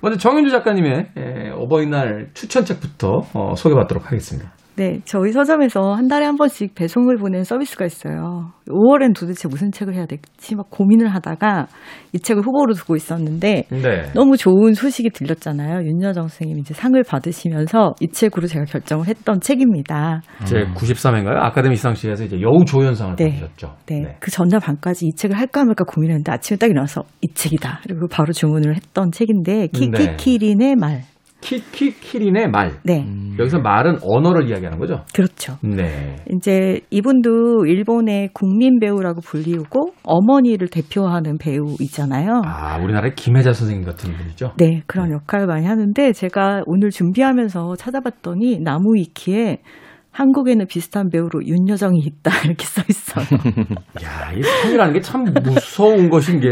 먼저 0.00 0.18
정윤주 0.18 0.50
작가님의 0.50 1.06
에, 1.16 1.50
어버이날 1.50 2.28
추천책부터 2.34 3.22
어, 3.34 3.54
소개받도록 3.56 4.06
하겠습니다. 4.06 4.52
네, 4.78 5.00
저희 5.04 5.32
서점에서 5.32 5.92
한 5.94 6.06
달에 6.06 6.24
한 6.24 6.36
번씩 6.36 6.76
배송을 6.76 7.16
보내는 7.16 7.42
서비스가 7.42 7.84
있어요. 7.84 8.52
5월엔 8.68 9.12
도대체 9.12 9.48
무슨 9.48 9.72
책을 9.72 9.92
해야 9.92 10.06
될지 10.06 10.54
막 10.54 10.70
고민을 10.70 11.12
하다가 11.12 11.66
이 12.12 12.20
책을 12.20 12.44
후보로 12.44 12.74
두고 12.74 12.94
있었는데 12.94 13.64
네. 13.70 14.12
너무 14.14 14.36
좋은 14.36 14.74
소식이 14.74 15.10
들렸잖아요. 15.10 15.84
윤여정 15.84 16.28
선생님이 16.28 16.60
이제 16.60 16.74
상을 16.74 17.02
받으시면서 17.02 17.96
이 18.00 18.06
책으로 18.06 18.46
제가 18.46 18.66
결정을 18.66 19.08
했던 19.08 19.40
책입니다. 19.40 20.22
제 20.44 20.58
93회인가요? 20.76 21.38
아카데미 21.38 21.74
시상식에서 21.74 22.22
이제 22.26 22.40
여우 22.40 22.64
조연상을 22.64 23.16
네. 23.16 23.30
받으셨죠. 23.30 23.74
네. 23.86 24.16
그 24.20 24.30
전날 24.30 24.60
밤까지 24.60 25.06
이 25.06 25.10
책을 25.16 25.36
할까 25.36 25.64
말까 25.64 25.82
고민했는데 25.88 26.30
아침에 26.30 26.56
딱 26.56 26.70
일어나서 26.70 27.02
이 27.20 27.26
책이다. 27.34 27.80
그리고 27.82 28.06
바로 28.06 28.32
주문을 28.32 28.76
했던 28.76 29.10
책인데 29.10 29.70
키키키린의 29.72 30.76
말. 30.76 31.02
키키키린의 31.40 32.48
말. 32.50 32.72
네. 32.84 33.06
여기서 33.38 33.58
말은 33.60 33.98
언어를 34.02 34.48
이야기하는 34.48 34.78
거죠? 34.78 35.04
그렇죠. 35.14 35.56
네. 35.62 36.16
이제 36.30 36.80
이분도 36.90 37.66
일본의 37.66 38.30
국민 38.34 38.80
배우라고 38.80 39.20
불리우고 39.20 39.92
어머니를 40.02 40.68
대표하는 40.68 41.38
배우이잖아요. 41.38 42.42
아, 42.44 42.78
우리나라의 42.82 43.14
김혜자 43.14 43.52
선생님 43.52 43.86
같은 43.86 44.12
분이죠? 44.16 44.52
네, 44.58 44.82
그런 44.86 45.12
역할을 45.12 45.46
많이 45.46 45.64
하는데 45.66 46.12
제가 46.12 46.62
오늘 46.66 46.90
준비하면서 46.90 47.76
찾아봤더니 47.76 48.58
나무위키에 48.60 49.58
한국에는 50.10 50.66
비슷한 50.66 51.10
배우로 51.10 51.44
윤여정이 51.46 52.00
있다 52.00 52.32
이렇게 52.44 52.64
써 52.66 52.82
있어요. 52.88 53.24
야, 54.02 54.32
이 54.36 54.42
상이라는 54.42 54.92
게 54.94 55.00
참 55.00 55.22
무서운 55.44 56.10
것인 56.10 56.40
게, 56.40 56.48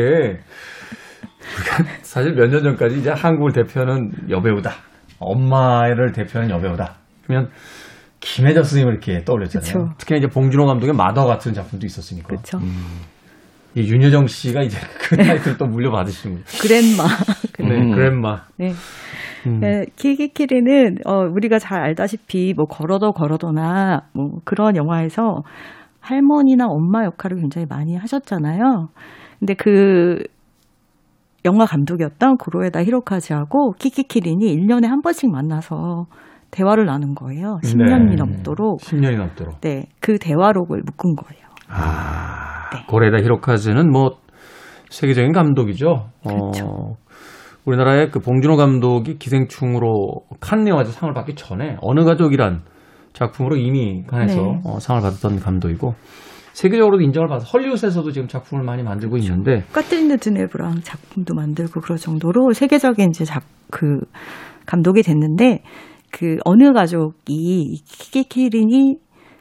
사실 2.03 2.35
몇 2.35 2.49
년 2.51 2.63
전까지 2.63 2.99
이제 2.99 3.11
한국을 3.11 3.53
대표하는 3.53 4.11
여배우다. 4.31 4.73
엄마를 5.19 6.13
대표하는 6.13 6.55
여배우다. 6.55 6.95
그러면 7.27 7.51
김혜자 8.21 8.63
선생님을 8.63 8.93
이렇게 8.95 9.25
떠올렸잖아요. 9.25 9.67
그쵸. 9.67 9.95
특히 9.99 10.17
이제 10.19 10.27
봉준호 10.27 10.67
감독의 10.67 10.95
마더 10.95 11.27
같은 11.27 11.53
작품도 11.53 11.87
있었으니까. 11.87 12.29
그렇죠. 12.29 12.59
이 13.75 13.81
윤여정 13.93 14.27
씨가 14.27 14.63
이제 14.63 14.79
그 15.01 15.17
타이틀 15.17 15.57
또 15.59 15.67
물려받으시는 15.67 16.37
거죠. 16.37 16.59
그랜마. 16.63 17.05
네, 17.59 17.81
음. 17.81 17.93
그랜마. 17.95 18.43
네. 18.57 18.73
음. 19.47 19.61
네, 19.61 19.85
키키키리는 19.97 20.97
어, 21.05 21.21
우리가 21.31 21.59
잘 21.59 21.81
알다시피 21.83 22.55
뭐 22.57 22.65
걸어도 22.67 23.13
걸어도나 23.13 24.03
뭐 24.13 24.41
그런 24.45 24.77
영화에서 24.77 25.43
할머니나 26.01 26.67
엄마 26.67 27.05
역할을 27.05 27.39
굉장히 27.39 27.67
많이 27.69 27.97
하셨잖아요. 27.97 28.89
근데 29.39 29.55
그 29.55 30.23
영화 31.47 31.65
감독이었던 31.65 32.37
구로에다 32.37 32.85
히로카즈하고 32.85 33.73
키키키린이 33.79 34.55
1년에 34.57 34.87
한 34.87 35.01
번씩 35.01 35.31
만나서 35.31 36.07
대화를 36.51 36.87
나눈 36.87 37.15
거예요. 37.15 37.59
10년이 37.63 38.11
네. 38.11 38.15
넘도록. 38.17 38.81
10년이 38.81 39.17
넘도록. 39.17 39.61
네, 39.61 39.87
그 40.01 40.19
대화록을 40.19 40.83
묶은 40.85 41.17
거예요. 41.17 41.47
아, 41.69 42.71
네. 42.73 42.85
고레다 42.89 43.19
히로카즈는 43.19 43.91
뭐 43.91 44.19
세계적인 44.91 45.33
감독이죠. 45.33 46.11
그렇죠. 46.27 46.67
어, 46.67 46.97
우리나라의 47.65 48.11
그 48.11 48.21
봉준호 48.21 48.57
감독이 48.57 49.19
기생충으로 49.19 50.23
칸네 50.41 50.71
영화제 50.71 50.93
상을 50.93 51.13
받기 51.13 51.35
전에 51.35 51.77
어느 51.81 52.05
가족이란 52.05 52.63
작품으로 53.13 53.57
이미 53.57 54.05
칸에서 54.07 54.41
네. 54.41 54.61
어, 54.65 54.79
상을 54.79 55.01
받았던 55.01 55.41
감독이고 55.41 55.95
세계적으로도 56.57 57.03
인정을 57.03 57.29
받아 57.29 57.45
헐리우드에서도 57.45 58.11
지금 58.13 58.29
작품을 58.29 58.65
많이 58.65 58.83
만들고 58.83 59.13
그렇죠. 59.13 59.31
있는데 59.31 59.65
까트리네 59.73 60.17
드네브랑 60.17 60.81
작품도 60.81 61.35
만들고 61.35 61.83
그럴 61.83 61.99
정도로 61.99 62.55
세계적인 62.55 63.11
이제 63.11 63.27
작, 63.27 63.43
그 63.71 64.01
감독이 64.65 65.03
됐는데 65.03 65.63
그 66.11 66.39
어느 66.47 66.73
가족이 66.73 67.83
키키키린이 67.85 68.97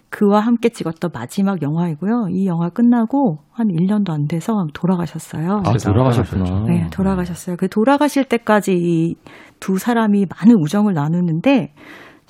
그와 0.10 0.42
함께 0.42 0.68
찍었던 0.68 1.12
마지막 1.14 1.62
영화이고요. 1.62 2.28
이 2.32 2.48
영화 2.48 2.70
끝나고 2.70 3.38
한 3.52 3.68
1년도 3.68 4.12
안 4.12 4.28
돼서 4.28 4.68
돌아가셨어요. 4.74 5.62
아, 5.66 5.74
돌아가셨구나. 5.78 6.66
네, 6.68 6.90
돌아가셨어요. 6.92 7.56
그 7.58 7.70
돌아가실 7.70 8.26
때까지 8.26 8.74
이두 8.74 9.78
사람이 9.78 10.26
많은 10.30 10.56
우정을 10.62 10.94
나누는데 10.94 11.74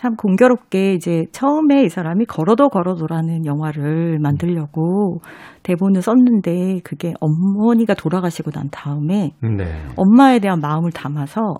참 0.05 0.15
공교롭게 0.15 0.93
이제 0.93 1.25
처음에 1.31 1.81
이 1.85 1.89
사람이 1.89 2.25
걸어도 2.25 2.69
걸어도라는 2.69 3.47
영화를 3.47 4.19
만들려고 4.19 5.21
대본을 5.63 6.03
썼는데 6.03 6.81
그게 6.83 7.15
어머니가 7.19 7.95
돌아가시고 7.95 8.51
난 8.51 8.69
다음에 8.71 9.31
네. 9.41 9.65
엄마에 9.95 10.37
대한 10.37 10.59
마음을 10.59 10.91
담아서 10.91 11.55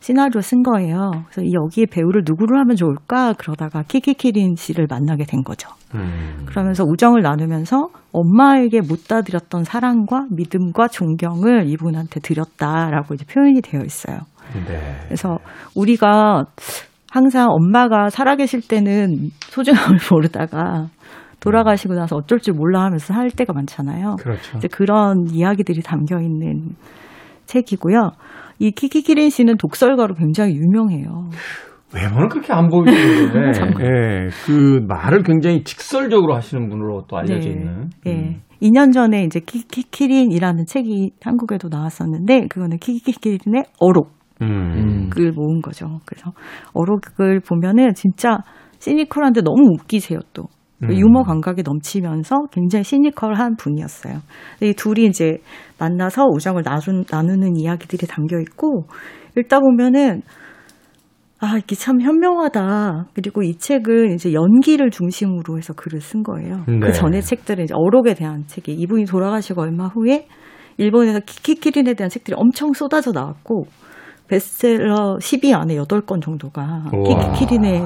시나리오 0.00 0.42
쓴 0.42 0.62
거예요. 0.62 1.12
그래서 1.30 1.40
이 1.48 1.54
여기에 1.54 1.86
배우를 1.86 2.24
누구를 2.26 2.60
하면 2.60 2.76
좋을까 2.76 3.32
그러다가 3.38 3.82
키키키린 3.88 4.56
씨를 4.56 4.86
만나게 4.86 5.24
된 5.24 5.42
거죠. 5.42 5.70
음. 5.94 6.44
그러면서 6.44 6.84
우정을 6.84 7.22
나누면서 7.22 7.88
엄마에게 8.12 8.82
못다 8.82 9.22
드렸던 9.22 9.64
사랑과 9.64 10.26
믿음과 10.30 10.88
존경을 10.88 11.66
이분한테 11.70 12.20
드렸다라고 12.20 13.14
이제 13.14 13.24
표현이 13.24 13.62
되어 13.62 13.80
있어요. 13.80 14.18
네. 14.66 14.78
그래서 15.06 15.38
우리가 15.74 16.44
항상 17.10 17.48
엄마가 17.50 18.10
살아계실 18.10 18.60
때는 18.68 19.30
소중함을 19.40 19.98
모르다가 20.12 20.88
돌아가시고 21.40 21.94
나서 21.94 22.16
어쩔 22.16 22.38
줄 22.40 22.54
몰라 22.54 22.82
하면서 22.82 23.14
살 23.14 23.30
때가 23.30 23.52
많잖아요. 23.52 24.16
그렇죠. 24.16 24.58
이제 24.58 24.68
그런 24.68 25.26
이야기들이 25.30 25.82
담겨 25.82 26.20
있는 26.20 26.74
책이고요. 27.46 28.10
이 28.58 28.72
키키키린 28.72 29.30
씨는 29.30 29.56
독설가로 29.56 30.14
굉장히 30.14 30.56
유명해요. 30.56 31.30
외모는 31.94 32.28
그렇게 32.28 32.52
안 32.52 32.68
보이는데 32.68 33.38
예, 33.80 34.28
그 34.44 34.80
말을 34.86 35.22
굉장히 35.22 35.64
직설적으로 35.64 36.34
하시는 36.34 36.68
분으로 36.68 37.04
또 37.08 37.16
알려져 37.16 37.48
네. 37.48 37.54
있는. 37.54 37.90
예. 38.06 38.12
음. 38.12 38.40
2년 38.60 38.92
전에 38.92 39.22
이제 39.22 39.38
키키키린이라는 39.40 40.66
책이 40.66 41.12
한국에도 41.22 41.68
나왔었는데 41.68 42.48
그거는 42.48 42.78
키키키린의 42.78 43.62
어록 43.78 44.17
음. 44.42 45.10
을 45.18 45.32
모은 45.32 45.60
거죠. 45.62 46.00
그래서 46.04 46.32
어록을 46.72 47.40
보면은 47.40 47.94
진짜 47.94 48.38
시니컬한데 48.78 49.42
너무 49.42 49.70
웃기세요 49.74 50.18
또. 50.32 50.44
음. 50.84 50.92
유머 50.92 51.24
감각이 51.24 51.62
넘치면서 51.64 52.46
굉장히 52.52 52.84
시니컬한 52.84 53.56
분이었어요. 53.56 54.18
이 54.62 54.72
둘이 54.74 55.06
이제 55.06 55.38
만나서 55.80 56.26
우정을 56.32 56.62
나눈, 56.62 57.04
나누는 57.10 57.56
이야기들이 57.56 58.06
담겨 58.06 58.38
있고 58.38 58.86
읽다 59.36 59.58
보면은 59.58 60.22
아 61.40 61.56
이게 61.56 61.74
참 61.74 62.00
현명하다. 62.00 63.06
그리고 63.14 63.42
이 63.42 63.56
책은 63.56 64.14
이제 64.14 64.32
연기를 64.32 64.90
중심으로 64.90 65.56
해서 65.56 65.72
글을 65.72 66.00
쓴 66.00 66.22
거예요. 66.22 66.64
네. 66.66 66.78
그 66.80 66.92
전에 66.92 67.20
책들은 67.20 67.64
이제 67.64 67.74
어록에 67.76 68.14
대한 68.14 68.44
책이 68.46 68.72
이분이 68.72 69.04
돌아가시고 69.04 69.62
얼마 69.62 69.86
후에 69.86 70.26
일본에서 70.78 71.20
키키키린에 71.26 71.94
대한 71.94 72.08
책들이 72.08 72.36
엄청 72.36 72.72
쏟아져 72.72 73.12
나왔고 73.12 73.66
베스트셀러 74.28 75.18
10위 75.20 75.54
안에 75.54 75.76
8건 75.76 76.20
정도가 76.22 76.90
우와. 76.92 77.32
키키키린에 77.32 77.82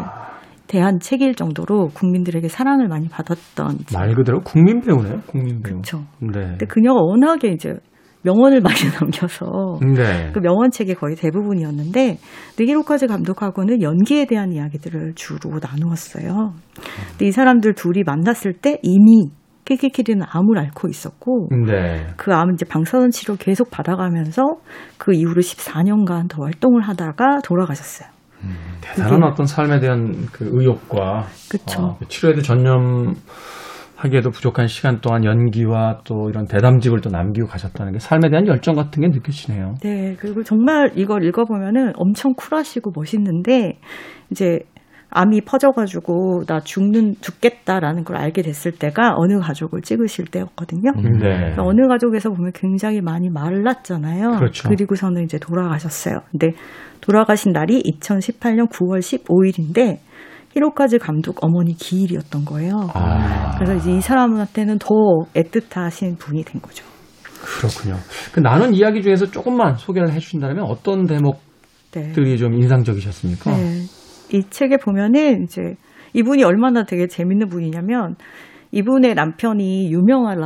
대한 0.66 0.98
책일 1.00 1.34
정도로 1.34 1.88
국민들에게 1.88 2.48
사랑을 2.48 2.88
많이 2.88 3.08
받았던 3.08 3.78
책. 3.86 3.98
말 3.98 4.14
그대로 4.14 4.40
국민 4.40 4.80
배우네요. 4.80 5.20
국민 5.26 5.60
배우. 5.62 5.74
그렇죠. 5.74 5.98
네. 6.20 6.40
근데 6.40 6.66
그녀가 6.66 7.00
워낙에 7.02 7.48
이제 7.48 7.74
명언을 8.24 8.60
많이 8.60 8.78
남겨서 9.00 9.78
네. 9.80 10.30
그 10.32 10.38
명언 10.40 10.70
책이 10.70 10.94
거의 10.94 11.16
대부분이었는데 11.16 12.18
느히로카즈 12.58 13.06
감독하고는 13.06 13.82
연기에 13.82 14.26
대한 14.26 14.52
이야기들을 14.52 15.14
주로 15.14 15.58
나누었어요. 15.60 16.54
근데 17.10 17.26
이 17.26 17.32
사람들 17.32 17.74
둘이 17.74 18.02
만났을 18.06 18.54
때 18.54 18.78
이미 18.82 19.30
키키키리는 19.64 20.24
암을 20.28 20.58
앓고 20.58 20.88
있었고 20.88 21.48
네. 21.66 22.06
그암 22.16 22.52
이제 22.54 22.64
방사선 22.68 23.10
치료 23.10 23.36
계속 23.36 23.70
받아가면서 23.70 24.42
그 24.98 25.14
이후로 25.14 25.40
14년간 25.40 26.28
더 26.28 26.42
활동을 26.42 26.82
하다가 26.82 27.40
돌아가셨어요. 27.44 28.08
대단한 28.80 29.20
그게- 29.20 29.26
어떤 29.30 29.46
삶에 29.46 29.78
대한 29.78 30.26
그 30.32 30.48
의욕과. 30.52 31.26
어, 31.78 31.96
그 31.98 32.08
치료에도 32.08 32.42
전념 32.42 33.14
하기에도 33.94 34.30
부족한 34.30 34.66
시간 34.66 35.00
동안 35.00 35.24
연기와 35.24 36.00
또 36.02 36.28
이런 36.28 36.46
대담집을 36.46 37.00
또 37.00 37.08
남기고 37.10 37.46
가셨다는 37.46 37.92
게 37.92 38.00
삶에 38.00 38.30
대한 38.30 38.48
열정 38.48 38.74
같은 38.74 39.00
게 39.00 39.06
느껴지네요. 39.06 39.76
네, 39.80 40.16
그리고 40.18 40.42
정말 40.42 40.90
이걸 40.96 41.22
읽어보면은 41.24 41.92
엄청 41.94 42.32
쿨하시고 42.34 42.90
멋있는데, 42.96 43.78
이제 44.32 44.58
암이 45.14 45.42
퍼져가지고 45.42 46.44
나 46.46 46.60
죽는 46.60 47.16
죽겠다라는 47.20 48.04
걸 48.04 48.16
알게 48.16 48.42
됐을 48.42 48.72
때가 48.72 49.14
어느 49.16 49.38
가족을 49.38 49.82
찍으실 49.82 50.26
때였거든요. 50.26 50.92
네. 50.92 51.02
그러니까 51.18 51.62
어느 51.62 51.86
가족에서 51.86 52.30
보면 52.30 52.52
굉장히 52.54 53.00
많이 53.00 53.28
말랐잖아요. 53.28 54.30
그렇죠. 54.38 54.68
그리고서는 54.68 55.24
이제 55.24 55.38
돌아가셨어요. 55.38 56.20
근데 56.30 56.52
돌아가신 57.02 57.52
날이 57.52 57.82
2018년 57.82 58.70
9월 58.70 59.00
15일인데 59.00 59.98
히로카즈 60.54 60.98
감독 60.98 61.44
어머니 61.44 61.74
기일이었던 61.74 62.44
거예요. 62.44 62.88
아, 62.94 63.54
그래서 63.56 63.74
이제 63.74 63.92
이 63.92 64.00
사람한테는 64.00 64.78
더 64.78 64.88
애틋하신 65.34 66.18
분이 66.18 66.44
된 66.44 66.60
거죠. 66.60 66.84
그렇군요. 67.42 67.96
그 68.32 68.40
나눈 68.40 68.72
이야기 68.72 69.02
중에서 69.02 69.26
조금만 69.26 69.76
소개를 69.76 70.10
해주신다면 70.12 70.64
어떤 70.64 71.06
대목들이 71.06 72.12
네. 72.14 72.36
좀 72.36 72.54
인상적이셨습니까? 72.54 73.50
네. 73.56 73.82
이 74.32 74.42
책에 74.48 74.76
보면은 74.78 75.44
이제 75.44 75.74
이분이 76.14 76.44
얼마나 76.44 76.84
되게 76.84 77.06
재밌는 77.06 77.48
분이냐면 77.48 78.16
이분의 78.70 79.14
남편이 79.14 79.92
유명한 79.92 80.38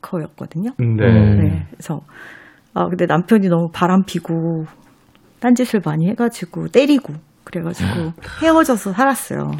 락커였거든요. 0.00 0.70
네. 0.78 0.84
음. 0.84 0.96
네. 0.96 1.66
그래서 1.70 2.00
아 2.74 2.86
근데 2.86 3.06
남편이 3.06 3.48
너무 3.48 3.68
바람 3.72 4.04
피고 4.04 4.64
딴짓을 5.40 5.80
많이 5.84 6.08
해가지고 6.08 6.68
때리고 6.68 7.12
그래가지고 7.44 8.12
헤어져서 8.42 8.92
살았어요. 8.92 9.50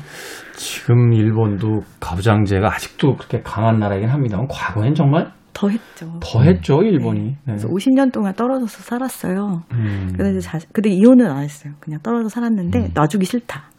지금 0.55 1.13
일본도 1.13 1.81
가부장제가 2.01 2.75
아직도 2.75 3.17
그렇게 3.17 3.43
강한 3.43 3.79
나라이긴 3.79 4.09
합니다만 4.09 4.47
과거엔 4.49 4.95
정말 4.95 5.33
더 5.53 5.69
했죠. 5.69 6.19
더 6.21 6.43
했죠 6.43 6.83
일본이. 6.83 7.21
네. 7.21 7.37
그래서 7.45 7.69
50년 7.69 8.13
동안 8.13 8.35
떨어져서 8.35 8.83
살았어요. 8.83 9.63
음. 9.73 10.13
근데 10.17 10.31
이제 10.31 10.41
자, 10.41 10.59
근데 10.73 10.91
이혼은 10.91 11.31
안 11.31 11.43
했어요. 11.43 11.73
그냥 11.81 12.01
떨어져 12.03 12.29
살았는데 12.29 12.79
음. 12.79 12.91
놔주기 12.95 13.25
싫다. 13.25 13.72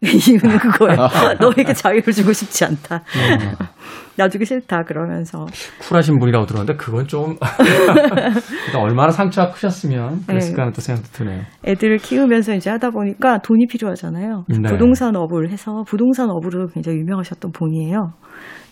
이유는 0.04 0.58
그거예요. 0.58 0.96
너에게 1.40 1.72
자유를 1.74 2.12
주고 2.12 2.32
싶지 2.32 2.64
않다. 2.64 2.96
음. 2.96 3.54
놔주기 4.16 4.44
싫다 4.44 4.82
그러면서 4.84 5.46
쿨하신 5.88 6.18
분이라고 6.18 6.44
들었는데 6.46 6.76
그건 6.76 7.06
좀 7.06 7.36
얼마나 8.76 9.10
상처가 9.10 9.50
크셨으면 9.52 10.26
그랬을까 10.26 10.56
네. 10.56 10.60
하는 10.62 10.72
또 10.72 10.80
생각도 10.80 11.10
드네요. 11.12 11.42
애들을 11.66 11.98
키우면서 11.98 12.54
이제 12.54 12.68
하다 12.70 12.90
보니까 12.90 13.38
돈이 13.38 13.66
필요하잖아요. 13.66 14.44
네. 14.48 14.68
부동산 14.68 15.16
업을 15.16 15.50
해서 15.50 15.84
부동산 15.86 16.28
업으로 16.30 16.66
굉장히 16.68 16.98
유명하셨던 16.98 17.52
분이에요. 17.52 18.12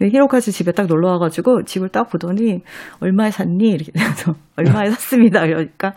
히로카즈 0.01 0.53
집에 0.53 0.73
딱 0.73 0.87
놀러 0.87 1.13
와가지고 1.13 1.65
집을 1.65 1.89
딱 1.89 2.09
보더니 2.11 2.63
얼마에 3.01 3.31
샀니? 3.31 3.71
이렇게 3.71 3.93
해서 3.99 4.35
얼마에 4.57 4.91
샀습니다. 4.91 5.41
그러니까 5.47 5.93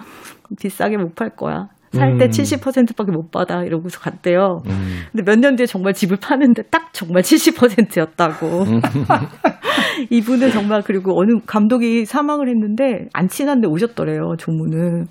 비싸게 0.60 0.98
못 0.98 1.15
팔 1.15 1.36
거야. 1.36 1.67
살때 1.91 2.25
음. 2.25 2.30
70%밖에 2.30 3.12
못 3.12 3.32
받아. 3.32 3.63
이러고서 3.63 3.99
갔대요. 3.99 4.62
음. 4.67 5.01
근데 5.12 5.23
몇 5.30 5.39
년 5.39 5.56
뒤에 5.56 5.65
정말 5.65 5.93
집을 5.93 6.17
파는데 6.21 6.63
딱 6.71 6.93
정말 6.93 7.21
70%였다고. 7.21 8.63
이분은 10.10 10.51
정말 10.51 10.82
그리고 10.84 11.19
어느 11.19 11.39
감독이 11.45 12.06
사망을 12.06 12.47
했는데 12.49 13.08
안 13.13 13.27
친한데 13.27 13.67
오셨더래요 13.67 14.36
조문을. 14.38 15.06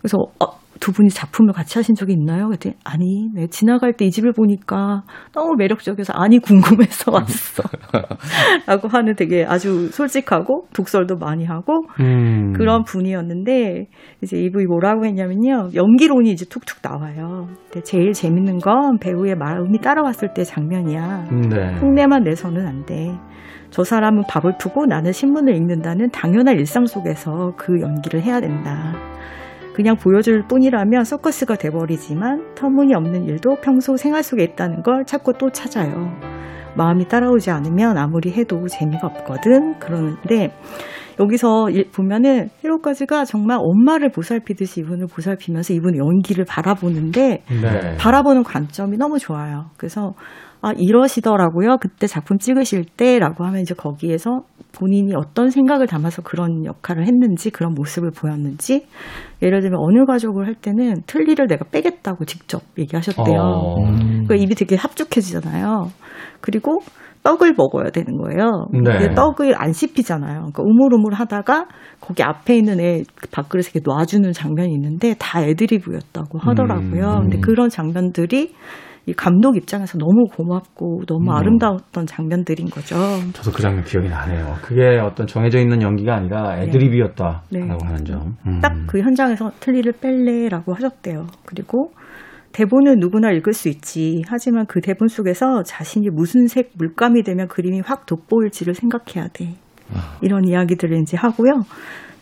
그래서 0.00 0.18
어, 0.40 0.46
두 0.82 0.92
분이 0.92 1.08
작품을 1.08 1.54
같이 1.54 1.78
하신 1.78 1.94
적이 1.94 2.12
있나요? 2.12 2.48
그랬더니 2.48 2.74
아니, 2.84 3.30
네, 3.34 3.46
지나갈 3.46 3.94
때 3.94 4.02
이 4.02 4.10
집을 4.10 4.32
보니까 4.32 5.04
너무 5.32 5.54
매력적이어서 5.56 6.12
아니 6.14 6.40
궁금해서 6.40 7.12
왔어. 7.12 7.62
라고 8.66 8.88
하는 8.88 9.14
되게 9.14 9.44
아주 9.44 9.88
솔직하고 9.92 10.66
독설도 10.74 11.16
많이 11.18 11.44
하고 11.44 11.84
음. 12.00 12.52
그런 12.52 12.82
분이었는데 12.82 13.86
이제 14.22 14.36
이분이 14.36 14.66
뭐라고 14.66 15.06
했냐면요 15.06 15.70
연기론이 15.74 16.30
이제 16.32 16.44
툭툭 16.46 16.78
나와요. 16.82 17.48
근데 17.70 17.82
제일 17.84 18.12
재밌는 18.12 18.58
건 18.58 18.98
배우의 18.98 19.36
마음이 19.36 19.78
따라왔을 19.78 20.34
때 20.34 20.42
장면이야. 20.42 21.28
네. 21.48 21.78
흉내만 21.78 22.24
내서는 22.24 22.66
안 22.66 22.84
돼. 22.84 23.12
저 23.70 23.84
사람은 23.84 24.24
밥을 24.28 24.58
푸고 24.58 24.86
나는 24.86 25.12
신문을 25.12 25.54
읽는다는 25.54 26.10
당연한 26.10 26.56
일상 26.56 26.84
속에서 26.86 27.52
그 27.56 27.80
연기를 27.80 28.20
해야 28.22 28.40
된다. 28.40 28.94
그냥 29.74 29.96
보여줄 29.96 30.44
뿐이라면 30.48 31.04
서커스가 31.04 31.56
돼버리지만 31.56 32.54
터무니없는 32.54 33.24
일도 33.24 33.56
평소 33.62 33.96
생활 33.96 34.22
속에 34.22 34.42
있다는 34.44 34.82
걸 34.82 35.04
자꾸 35.04 35.32
또 35.38 35.50
찾아요. 35.50 36.10
마음이 36.76 37.06
따라오지 37.08 37.50
않으면 37.50 37.98
아무리 37.98 38.32
해도 38.32 38.66
재미가 38.66 39.06
없거든. 39.06 39.78
그러는데 39.78 40.54
여기서 41.20 41.70
일- 41.70 41.90
보면은 41.90 42.48
히로까지가 42.60 43.24
정말 43.26 43.58
엄마를 43.60 44.10
보살피듯이 44.10 44.80
이분을 44.80 45.06
보살피면서 45.06 45.74
이분의 45.74 45.98
연기를 45.98 46.44
바라보는데 46.46 47.42
네. 47.46 47.96
바라보는 47.98 48.42
관점이 48.42 48.96
너무 48.96 49.18
좋아요. 49.18 49.66
그래서 49.76 50.14
아 50.62 50.72
이러시더라고요. 50.76 51.78
그때 51.80 52.06
작품 52.06 52.38
찍으실 52.38 52.84
때라고 52.96 53.44
하면 53.44 53.60
이제 53.60 53.74
거기에서 53.74 54.42
본인이 54.72 55.12
어떤 55.14 55.50
생각을 55.50 55.88
담아서 55.88 56.22
그런 56.22 56.64
역할을 56.64 57.06
했는지 57.06 57.50
그런 57.50 57.74
모습을 57.74 58.10
보였는지 58.10 58.86
예를 59.42 59.60
들면 59.60 59.78
어느 59.80 60.06
가족을 60.06 60.46
할 60.46 60.54
때는 60.54 61.02
틀니를 61.06 61.48
내가 61.48 61.64
빼겠다고 61.70 62.24
직접 62.24 62.62
얘기하셨대요. 62.78 63.40
어. 63.40 63.82
음. 63.82 64.24
그 64.28 64.36
입이 64.36 64.54
되게 64.54 64.76
합죽해지잖아요. 64.76 65.90
그리고 66.40 66.78
떡을 67.24 67.54
먹어야 67.56 67.90
되는 67.90 68.16
거예요. 68.16 68.66
네. 68.72 68.80
근데 68.82 69.14
떡을 69.14 69.54
안 69.56 69.72
씹히잖아요. 69.72 70.38
그러니까 70.38 70.62
우물우물 70.62 71.14
하다가 71.14 71.66
거기 72.00 72.22
앞에 72.22 72.56
있는 72.56 72.80
애 72.80 73.02
밥그릇에 73.30 73.70
이렇게 73.74 73.80
놔주는 73.84 74.32
장면이 74.32 74.72
있는데 74.74 75.14
다 75.18 75.42
애드리브였다고 75.42 76.38
하더라고요. 76.38 77.18
음. 77.18 77.20
근데 77.22 77.38
그런 77.40 77.68
장면들이 77.68 78.52
이 79.06 79.12
감독 79.12 79.56
입장에서 79.56 79.98
너무 79.98 80.26
고맙고 80.36 81.02
너무 81.06 81.30
음. 81.30 81.36
아름다웠던 81.36 82.06
장면들인 82.06 82.68
거죠. 82.70 82.96
저도 83.32 83.50
그 83.50 83.60
장면 83.60 83.82
기억이 83.84 84.08
나네요. 84.08 84.56
그게 84.62 84.98
어떤 84.98 85.26
정해져 85.26 85.58
있는 85.58 85.82
연기가 85.82 86.14
아니라 86.14 86.58
애드립이었다라고 86.60 87.42
네. 87.50 87.60
하는 87.60 88.04
점. 88.04 88.36
음. 88.46 88.60
딱그 88.60 89.00
현장에서 89.00 89.50
틀니를 89.58 89.94
뺄래라고 90.00 90.74
하셨대요. 90.74 91.26
그리고 91.44 91.92
대본은 92.52 92.98
누구나 92.98 93.32
읽을 93.32 93.54
수 93.54 93.68
있지. 93.68 94.22
하지만 94.28 94.66
그 94.66 94.80
대본 94.80 95.08
속에서 95.08 95.62
자신이 95.62 96.10
무슨 96.10 96.46
색 96.46 96.72
물감이 96.76 97.22
되면 97.22 97.48
그림이 97.48 97.80
확 97.80 98.06
돋보일지를 98.06 98.74
생각해야 98.74 99.28
돼. 99.32 99.54
이런 100.20 100.46
이야기들을 100.46 101.00
이제 101.02 101.16
하고요. 101.16 101.64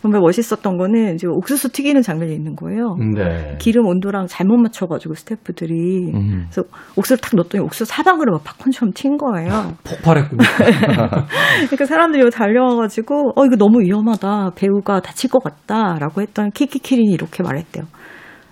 정말 0.01 0.19
멋있었던 0.21 0.77
거는 0.77 1.13
이제 1.13 1.27
옥수수 1.27 1.71
튀기는 1.71 2.01
장면이 2.01 2.33
있는 2.33 2.55
거예요. 2.55 2.95
네. 3.15 3.55
기름 3.59 3.85
온도랑 3.85 4.25
잘못 4.27 4.57
맞춰가지고 4.57 5.13
스태프들이 5.13 6.11
음. 6.13 6.47
그래서 6.49 6.63
옥수수를 6.97 7.21
탁 7.21 7.35
넣었더니 7.35 7.63
옥수수 7.63 7.85
사방으로 7.85 8.33
막 8.33 8.43
팝콘처럼 8.43 8.93
튄 8.93 9.19
거예요. 9.19 9.73
폭발했군요. 9.85 10.39
그러니까 11.69 11.85
사람들이 11.85 12.23
여기 12.23 12.31
달려와가지고 12.31 13.33
어 13.35 13.45
이거 13.45 13.55
너무 13.57 13.81
위험하다 13.81 14.51
배우가 14.55 15.01
다칠 15.01 15.29
것 15.29 15.43
같다라고 15.43 16.21
했더니 16.21 16.49
키키키린이 16.51 17.11
이렇게 17.13 17.43
말했대요. 17.43 17.85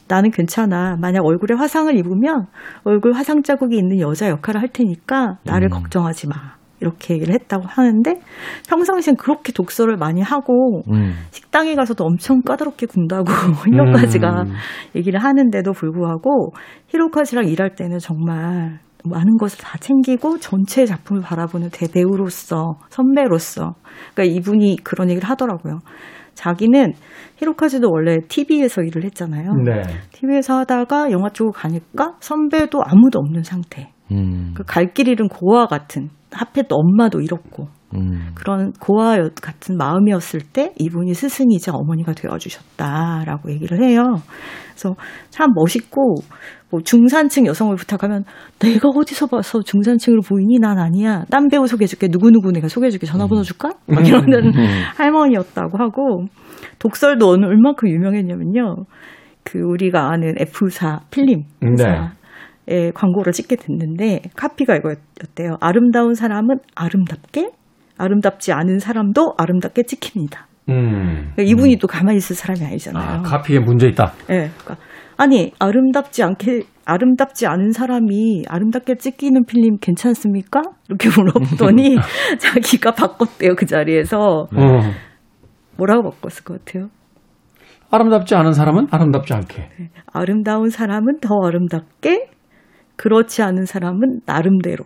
나는 0.07 0.31
괜찮아. 0.31 0.97
만약 0.99 1.25
얼굴에 1.25 1.55
화상을 1.55 1.95
입으면 1.97 2.45
얼굴 2.83 3.13
화상 3.13 3.41
자국이 3.43 3.77
있는 3.77 3.99
여자 3.99 4.29
역할을 4.29 4.61
할 4.61 4.69
테니까 4.69 5.37
나를 5.43 5.67
음. 5.67 5.69
걱정하지 5.69 6.27
마. 6.27 6.58
이렇게 6.81 7.15
얘기를 7.15 7.33
했다고 7.33 7.63
하는데 7.67 8.19
평상시엔 8.69 9.15
그렇게 9.17 9.51
독서를 9.51 9.97
많이 9.97 10.21
하고 10.21 10.81
음. 10.91 11.13
식당에 11.31 11.75
가서도 11.75 12.03
엄청 12.03 12.41
까다롭게 12.41 12.85
군다고 12.85 13.25
히로카즈가 13.65 14.43
음. 14.43 14.53
얘기를 14.95 15.23
하는데도 15.23 15.71
불구하고 15.73 16.53
히로카즈랑 16.87 17.47
일할 17.47 17.75
때는 17.75 17.99
정말 17.99 18.79
많은 19.05 19.37
것을 19.37 19.59
다 19.59 19.77
챙기고 19.79 20.39
전체 20.39 20.85
작품을 20.85 21.21
바라보는 21.21 21.69
대배우로서 21.71 22.75
선배로서 22.89 23.75
그러니까 24.13 24.35
이분이 24.35 24.77
그런 24.83 25.09
얘기를 25.09 25.29
하더라고요. 25.29 25.79
자기는 26.33 26.93
히로카즈도 27.37 27.89
원래 27.91 28.17
TV에서 28.27 28.81
일을 28.81 29.03
했잖아요. 29.05 29.53
네. 29.65 29.81
TV에서 30.13 30.59
하다가 30.59 31.11
영화 31.11 31.29
쪽으로 31.29 31.51
가니까 31.51 32.15
선배도 32.19 32.79
아무도 32.83 33.19
없는 33.19 33.43
상태. 33.43 33.91
음. 34.11 34.53
그갈 34.55 34.93
길 34.93 35.07
잃은 35.07 35.27
고아 35.27 35.67
같은 35.67 36.09
하필 36.31 36.65
또 36.67 36.75
엄마도 36.75 37.21
잃었고 37.21 37.67
음. 37.95 38.31
그런 38.35 38.71
고아 38.73 39.17
같은 39.41 39.77
마음이었을 39.77 40.41
때 40.53 40.73
이분이 40.77 41.13
스승이자 41.13 41.71
어머니가 41.73 42.13
되어주셨다라고 42.13 43.51
얘기를 43.51 43.83
해요. 43.83 44.03
그래서 44.71 44.95
참 45.29 45.49
멋있고 45.55 46.15
뭐 46.69 46.81
중산층 46.81 47.47
여성을 47.47 47.75
부탁하면 47.75 48.25
내가 48.59 48.89
어디서 48.89 49.27
봐서 49.27 49.61
중산층으로 49.61 50.21
보이니 50.21 50.59
난 50.59 50.77
아니야. 50.77 51.25
딴 51.31 51.47
배우 51.47 51.65
소개해줄게. 51.65 52.07
누구누구 52.11 52.51
내가 52.51 52.67
소개해줄게. 52.67 53.07
전화번호 53.07 53.41
줄까? 53.41 53.71
막 53.87 54.07
이러는 54.07 54.53
할머니였다고 54.97 55.77
하고 55.79 56.25
독설도 56.77 57.27
어느 57.27 57.45
얼마큼 57.45 57.89
유명했냐면요. 57.89 58.85
그 59.43 59.59
우리가 59.59 60.11
아는 60.11 60.35
F사 60.37 60.99
필름 61.09 61.43
회사 61.63 62.11
의 62.71 62.91
광고를 62.93 63.33
찍게 63.33 63.55
됐는데 63.55 64.21
카피가 64.35 64.75
이거였대요. 64.75 65.57
아름다운 65.59 66.13
사람은 66.13 66.57
아름답게, 66.75 67.49
아름답지 67.97 68.53
않은 68.53 68.77
사람도 68.77 69.33
아름답게 69.37 69.83
찍힙니다. 69.83 70.47
음. 70.69 71.31
그러니까 71.33 71.43
이분이 71.43 71.77
또 71.77 71.87
가만히 71.87 72.17
있을 72.17 72.35
사람이 72.35 72.63
아니잖아요. 72.63 73.03
아, 73.03 73.21
카피에 73.23 73.59
문제 73.59 73.87
있다. 73.87 74.13
예, 74.29 74.51
그러니까 74.57 74.77
아니 75.17 75.51
아름답지 75.57 76.21
않게 76.23 76.61
아름답지 76.85 77.47
않은 77.47 77.71
사람이 77.71 78.43
아름답게 78.47 78.95
찍히는 78.95 79.45
필름 79.45 79.77
괜찮습니까? 79.79 80.61
이렇게 80.87 81.09
물어보더니 81.09 81.97
자기가 82.39 82.91
바꿨대요 82.91 83.55
그 83.55 83.65
자리에서 83.65 84.47
어. 84.55 84.79
뭐라고 85.75 86.11
바꿨을 86.11 86.43
것 86.43 86.65
같아요? 86.65 86.89
아름답지 87.91 88.35
않은 88.35 88.53
사람은 88.53 88.87
아름답지 88.91 89.33
않게. 89.33 89.69
아름다운 90.13 90.69
사람은 90.69 91.19
더 91.21 91.35
아름답게, 91.43 92.29
그렇지 92.99 93.41
않은 93.41 93.63
사람은 93.63 94.21
나름대로. 94.25 94.83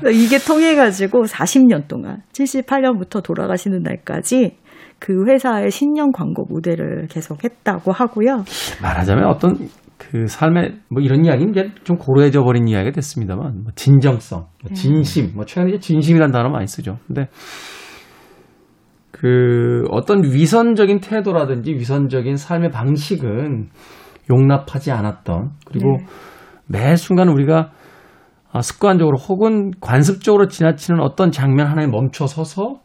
그래서 0.00 0.10
이게 0.12 0.38
통해가지고 0.38 1.24
40년 1.24 1.88
동안 1.88 2.22
78년부터 2.32 3.20
돌아가시는 3.20 3.82
날까지 3.82 4.56
그 5.00 5.26
회사의 5.26 5.72
신년 5.72 6.12
광고 6.12 6.44
모델을 6.44 7.08
계속 7.08 7.42
했다고 7.42 7.90
하고요. 7.90 8.44
말하자면 8.80 9.24
어떤 9.24 9.56
그 9.98 10.28
삶의 10.28 10.74
뭐 10.88 11.02
이런 11.02 11.24
이야기는 11.24 11.50
이제 11.50 11.70
좀 11.82 11.96
고루해져 11.96 12.44
버린 12.44 12.68
이야기가 12.68 12.92
됐습니다만 12.92 13.62
뭐 13.64 13.72
진정성, 13.74 14.46
뭐 14.62 14.72
진심, 14.72 15.32
뭐 15.34 15.44
최근에 15.44 15.80
진심이라는 15.80 16.32
단어 16.32 16.48
많이 16.48 16.68
쓰죠. 16.68 16.98
근데 17.08 17.28
그 19.10 19.84
어떤 19.90 20.22
위선적인 20.22 21.00
태도라든지 21.00 21.72
위선적인 21.72 22.36
삶의 22.36 22.70
방식은 22.70 23.70
용납하지 24.30 24.90
않았던 24.92 25.50
그리고 25.66 25.96
매 26.66 26.96
순간 26.96 27.28
우리가 27.28 27.70
아, 28.52 28.62
습관적으로 28.62 29.16
혹은 29.18 29.70
관습적으로 29.80 30.48
지나치는 30.48 31.00
어떤 31.00 31.30
장면 31.30 31.66
하나에 31.68 31.86
멈춰 31.86 32.26
서서 32.26 32.80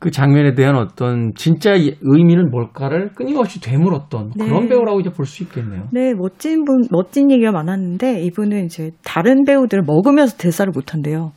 그 0.00 0.12
장면에 0.12 0.54
대한 0.54 0.76
어떤 0.76 1.32
진짜 1.34 1.74
이- 1.74 1.96
의미는 2.02 2.50
뭘까를 2.50 3.10
끊임없이 3.16 3.60
되물었던 3.60 4.32
네. 4.36 4.44
그런 4.46 4.68
배우라고 4.68 5.00
이제 5.00 5.10
볼 5.10 5.26
수 5.26 5.42
있겠네요. 5.42 5.88
네, 5.92 6.14
멋진 6.14 6.64
분, 6.64 6.82
멋진 6.92 7.32
얘기가 7.32 7.50
많았는데 7.50 8.20
이분은 8.22 8.66
이제 8.66 8.92
다른 9.04 9.44
배우들 9.44 9.82
먹으면서 9.84 10.36
대사를 10.36 10.70
못 10.72 10.94
한대요. 10.94 11.32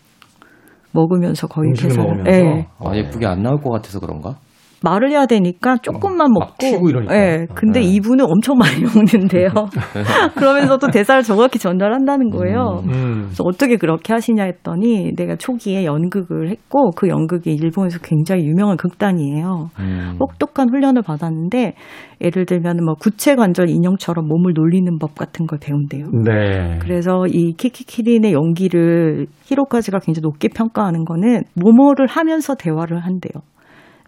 먹으면서 0.92 1.48
거의 1.48 1.74
대사를. 1.74 2.04
먹으면서 2.04 2.32
네. 2.32 2.68
아, 2.80 2.96
예쁘게 2.96 3.26
안 3.26 3.42
나올 3.42 3.58
것 3.62 3.72
같아서 3.72 4.00
그런가? 4.00 4.36
말을 4.84 5.12
해야 5.12 5.26
되니까 5.26 5.78
조금만 5.78 6.32
막 6.32 6.42
먹고. 6.62 6.90
예. 7.12 7.46
근데 7.54 7.80
네. 7.80 7.86
이분은 7.86 8.26
엄청 8.26 8.58
많이 8.58 8.82
먹는데요. 8.82 9.50
그러면서도 10.36 10.88
대사를 10.88 11.22
정확히 11.24 11.60
전달한다는 11.60 12.30
거예요. 12.30 12.82
음. 12.86 13.24
그래서 13.26 13.44
어떻게 13.46 13.78
그렇게 13.78 14.14
하시냐 14.14 14.44
했더니 14.44 15.14
내가 15.16 15.36
초기에 15.36 15.86
연극을 15.86 16.50
했고 16.50 16.92
그 16.92 17.10
연극이 17.10 17.54
일본에서 17.54 18.00
굉장히 18.02 18.46
유명한 18.46 18.78
극단이에요. 18.78 19.70
음. 19.80 20.18
혹독한 20.20 20.70
훈련을 20.70 21.04
받았는데 21.04 21.76
예를 22.22 22.46
들면 22.46 22.84
뭐 22.84 22.96
구체 22.96 23.36
관절 23.36 23.70
인형처럼 23.70 24.28
몸을 24.28 24.54
놀리는 24.56 24.98
법 25.00 25.16
같은 25.16 25.48
걸 25.48 25.60
배운대요. 25.60 26.06
네. 26.24 26.80
그래서 26.82 27.26
이 27.28 27.54
키키키린의 27.54 28.34
연기를 28.34 29.28
히로카즈가 29.44 30.00
굉장히 30.00 30.22
높게 30.24 30.48
평가하는 30.50 31.06
거는 31.06 31.44
모모를 31.56 32.08
하면서 32.08 32.56
대화를 32.56 33.00
한대요. 33.00 33.42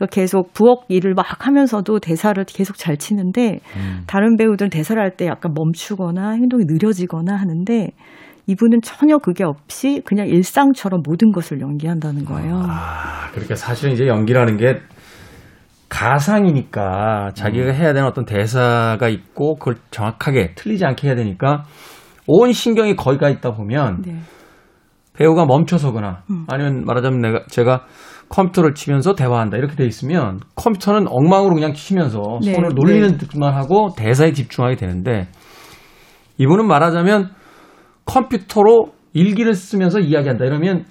그러니까 0.04 0.08
계속 0.08 0.54
부엌 0.54 0.86
일을 0.90 1.14
막 1.14 1.26
하면서도 1.46 2.00
대사를 2.00 2.44
계속 2.46 2.78
잘 2.78 2.98
치는데 2.98 3.60
음. 3.78 4.04
다른 4.08 4.36
배우들은 4.38 4.70
대사를 4.70 5.02
할 5.02 5.14
때 5.16 5.28
약간 5.28 5.54
멈추거나 5.54 6.32
행동이 6.32 6.64
느려지거나 6.66 7.36
하는데 7.36 7.92
이분은 8.48 8.82
전혀 8.82 9.20
그게 9.20 9.44
없이 9.44 10.02
그냥 10.06 10.28
일상처럼 10.28 11.04
모든 11.06 11.32
것을 11.32 11.62
연기한다는 11.62 12.26
거예요. 12.26 12.64
아, 12.68 13.30
그러니까 13.32 13.54
사실은 13.56 13.94
이제 13.94 14.08
연기라는 14.08 14.58
게 14.58 14.80
가상이니까 15.88 17.34
자기가 17.36 17.72
해야 17.72 17.94
되는 17.94 18.08
어떤 18.08 18.26
대사가 18.26 19.08
있고 19.08 19.56
그걸 19.56 19.76
정확하게 19.92 20.56
틀리지 20.56 20.84
않게 20.84 21.08
해야 21.08 21.16
되니까 21.16 21.66
온 22.26 22.52
신경이 22.52 22.96
거기 22.96 23.20
가 23.20 23.30
있다 23.30 23.52
보면 23.52 24.02
네. 24.04 24.18
배우가 25.14 25.46
멈춰서거나 25.46 26.24
음. 26.32 26.46
아니면 26.50 26.86
말하자면 26.86 27.22
내가 27.22 27.44
제가 27.50 27.86
컴퓨터를 28.30 28.74
치면서 28.74 29.14
대화한다 29.14 29.58
이렇게 29.58 29.76
돼 29.76 29.86
있으면 29.86 30.40
컴퓨터는 30.56 31.08
엉망으로 31.08 31.54
그냥 31.54 31.74
치면서 31.74 32.40
네, 32.44 32.54
손을 32.54 32.70
놀리는 32.76 33.18
듯만 33.18 33.54
하고 33.54 33.90
대사에 33.96 34.32
집중하게 34.32 34.76
되는데 34.76 35.28
이분은 36.38 36.68
말하자면 36.68 37.30
컴퓨터로 38.06 38.94
일기를 39.14 39.54
쓰면서 39.54 40.00
이야기한다 40.00 40.46
이러면 40.46 40.86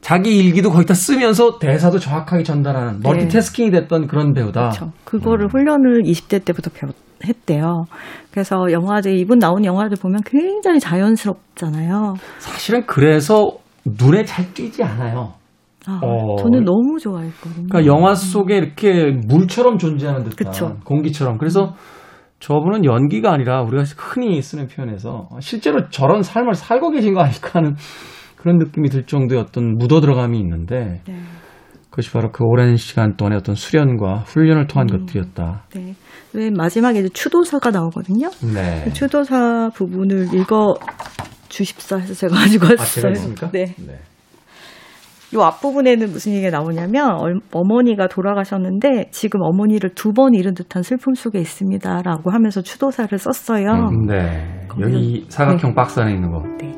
자기 0.00 0.38
일기도 0.38 0.70
거기다 0.70 0.94
쓰면서 0.94 1.58
대사도 1.58 1.98
정확하게 1.98 2.42
전달하는 2.42 3.00
네. 3.00 3.08
멀티태스킹이 3.08 3.70
됐던 3.70 4.06
그런 4.06 4.32
배우다. 4.32 4.60
그렇죠. 4.68 4.92
그거를 5.04 5.48
훈련을 5.48 6.02
20대 6.02 6.44
때부터 6.44 6.70
배웠, 6.70 6.94
했대요. 7.26 7.84
그래서 8.30 8.56
영화들 8.70 9.16
이분 9.18 9.38
나온 9.38 9.64
영화들 9.64 9.96
보면 10.00 10.20
굉장히 10.24 10.78
자연스럽잖아요. 10.78 12.14
사실은 12.38 12.86
그래서 12.86 13.56
눈에 13.84 14.24
잘 14.24 14.52
띄지 14.54 14.82
않아요. 14.84 15.34
아, 15.88 16.00
어. 16.02 16.36
저는 16.36 16.64
너무 16.64 16.98
좋아했거든요. 17.00 17.66
그러니까 17.68 17.86
영화 17.86 18.14
속에 18.14 18.58
이렇게 18.58 19.10
물처럼 19.26 19.78
존재하는 19.78 20.24
듯한 20.24 20.36
그쵸. 20.36 20.76
공기처럼. 20.84 21.38
그래서 21.38 21.74
저분은 22.40 22.84
연기가 22.84 23.32
아니라 23.32 23.62
우리가 23.62 23.84
흔히 23.96 24.40
쓰는 24.42 24.68
표현에서 24.68 25.28
실제로 25.40 25.88
저런 25.88 26.22
삶을 26.22 26.54
살고 26.54 26.90
계신 26.90 27.14
거 27.14 27.20
아닐까 27.20 27.50
하는 27.54 27.74
그런 28.36 28.58
느낌이 28.58 28.90
들 28.90 29.04
정도의 29.04 29.40
어떤 29.40 29.76
묻어 29.76 30.00
들어감이 30.00 30.38
있는데 30.38 31.00
네. 31.06 31.14
그것이 31.90 32.12
바로 32.12 32.30
그 32.30 32.44
오랜 32.44 32.76
시간 32.76 33.16
동안의 33.16 33.38
어떤 33.38 33.56
수련과 33.56 34.18
훈련을 34.26 34.68
통한 34.68 34.88
음. 34.92 35.06
것들이었다. 35.06 35.64
네. 35.74 35.94
맨 36.32 36.52
마지막에 36.52 37.00
이제 37.00 37.08
추도사가 37.08 37.70
나오거든요. 37.70 38.28
네. 38.54 38.82
그 38.84 38.92
추도사 38.92 39.70
부분을 39.74 40.32
읽어 40.34 40.74
주십사 41.48 41.96
해서 41.96 42.14
제가 42.14 42.36
가지고 42.36 42.66
왔어요. 42.66 42.82
아, 42.82 42.84
제가 42.84 43.10
있습니까? 43.10 43.50
네. 43.50 43.74
요 45.34 45.42
앞부분에는 45.42 46.06
무슨 46.10 46.32
얘기가 46.32 46.50
나오냐면 46.58 47.10
얼- 47.20 47.40
어머니가 47.52 48.06
돌아가셨는데 48.08 49.08
지금 49.10 49.42
어머니를 49.42 49.90
두 49.94 50.12
번 50.12 50.34
잃은 50.34 50.54
듯한 50.54 50.82
슬픔 50.82 51.14
속에 51.14 51.38
있습니다라고 51.38 52.30
하면서 52.30 52.62
추도사를 52.62 53.16
썼어요. 53.18 53.90
네. 54.06 54.66
거기서- 54.68 54.82
여기 54.82 55.26
사각형 55.28 55.70
네. 55.70 55.74
박스 55.74 56.00
안에 56.00 56.14
있는 56.14 56.30
거. 56.30 56.42
네. 56.60 56.72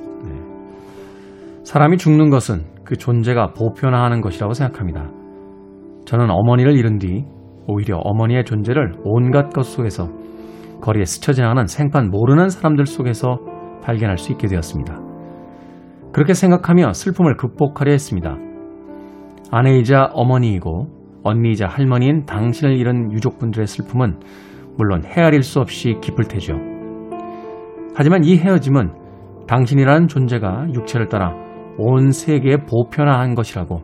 사람이 1.65 1.99
죽는 1.99 2.31
것은 2.31 2.65
그 2.85 2.97
존재가 2.97 3.53
보편화하는 3.53 4.21
것이라고 4.23 4.53
생각합니다. 4.55 5.09
저는 6.07 6.29
어머니를 6.31 6.77
잃은 6.77 6.99
뒤 6.99 7.25
오히려 7.69 7.99
어머니의 7.99 8.45
존재를 8.45 8.95
온갖 9.05 9.51
것 9.51 9.63
속에서 9.65 10.09
거리에 10.81 11.05
스쳐 11.05 11.33
지나가는 11.33 11.67
생판 11.69 12.11
모르는 12.11 12.49
사람들 12.49 12.87
속에서 12.87 13.39
발견할 13.85 14.19
수 14.19 14.33
있게 14.33 14.49
되었습니다. 14.49 14.99
그렇게 16.13 16.35
생각하며 16.35 16.93
슬픔을 16.93 17.37
극복하려 17.37 17.93
했습니다. 17.93 18.37
아내이자 19.51 20.11
어머니이고 20.13 20.89
언니이자 21.23 21.67
할머니인 21.67 22.25
당신을 22.25 22.77
잃은 22.77 23.13
유족분들의 23.13 23.67
슬픔은 23.67 24.21
물론 24.77 25.05
헤아릴 25.05 25.43
수 25.43 25.61
없이 25.61 25.97
깊을 26.01 26.25
테죠. 26.25 26.55
하지만 27.95 28.25
이 28.25 28.39
헤어짐은 28.39 29.47
당신이라는 29.47 30.09
존재가 30.09 30.69
육체를 30.75 31.09
따라 31.09 31.35
온 31.77 32.13
세계에 32.13 32.59
보편화한 32.69 33.35
것이라고 33.35 33.83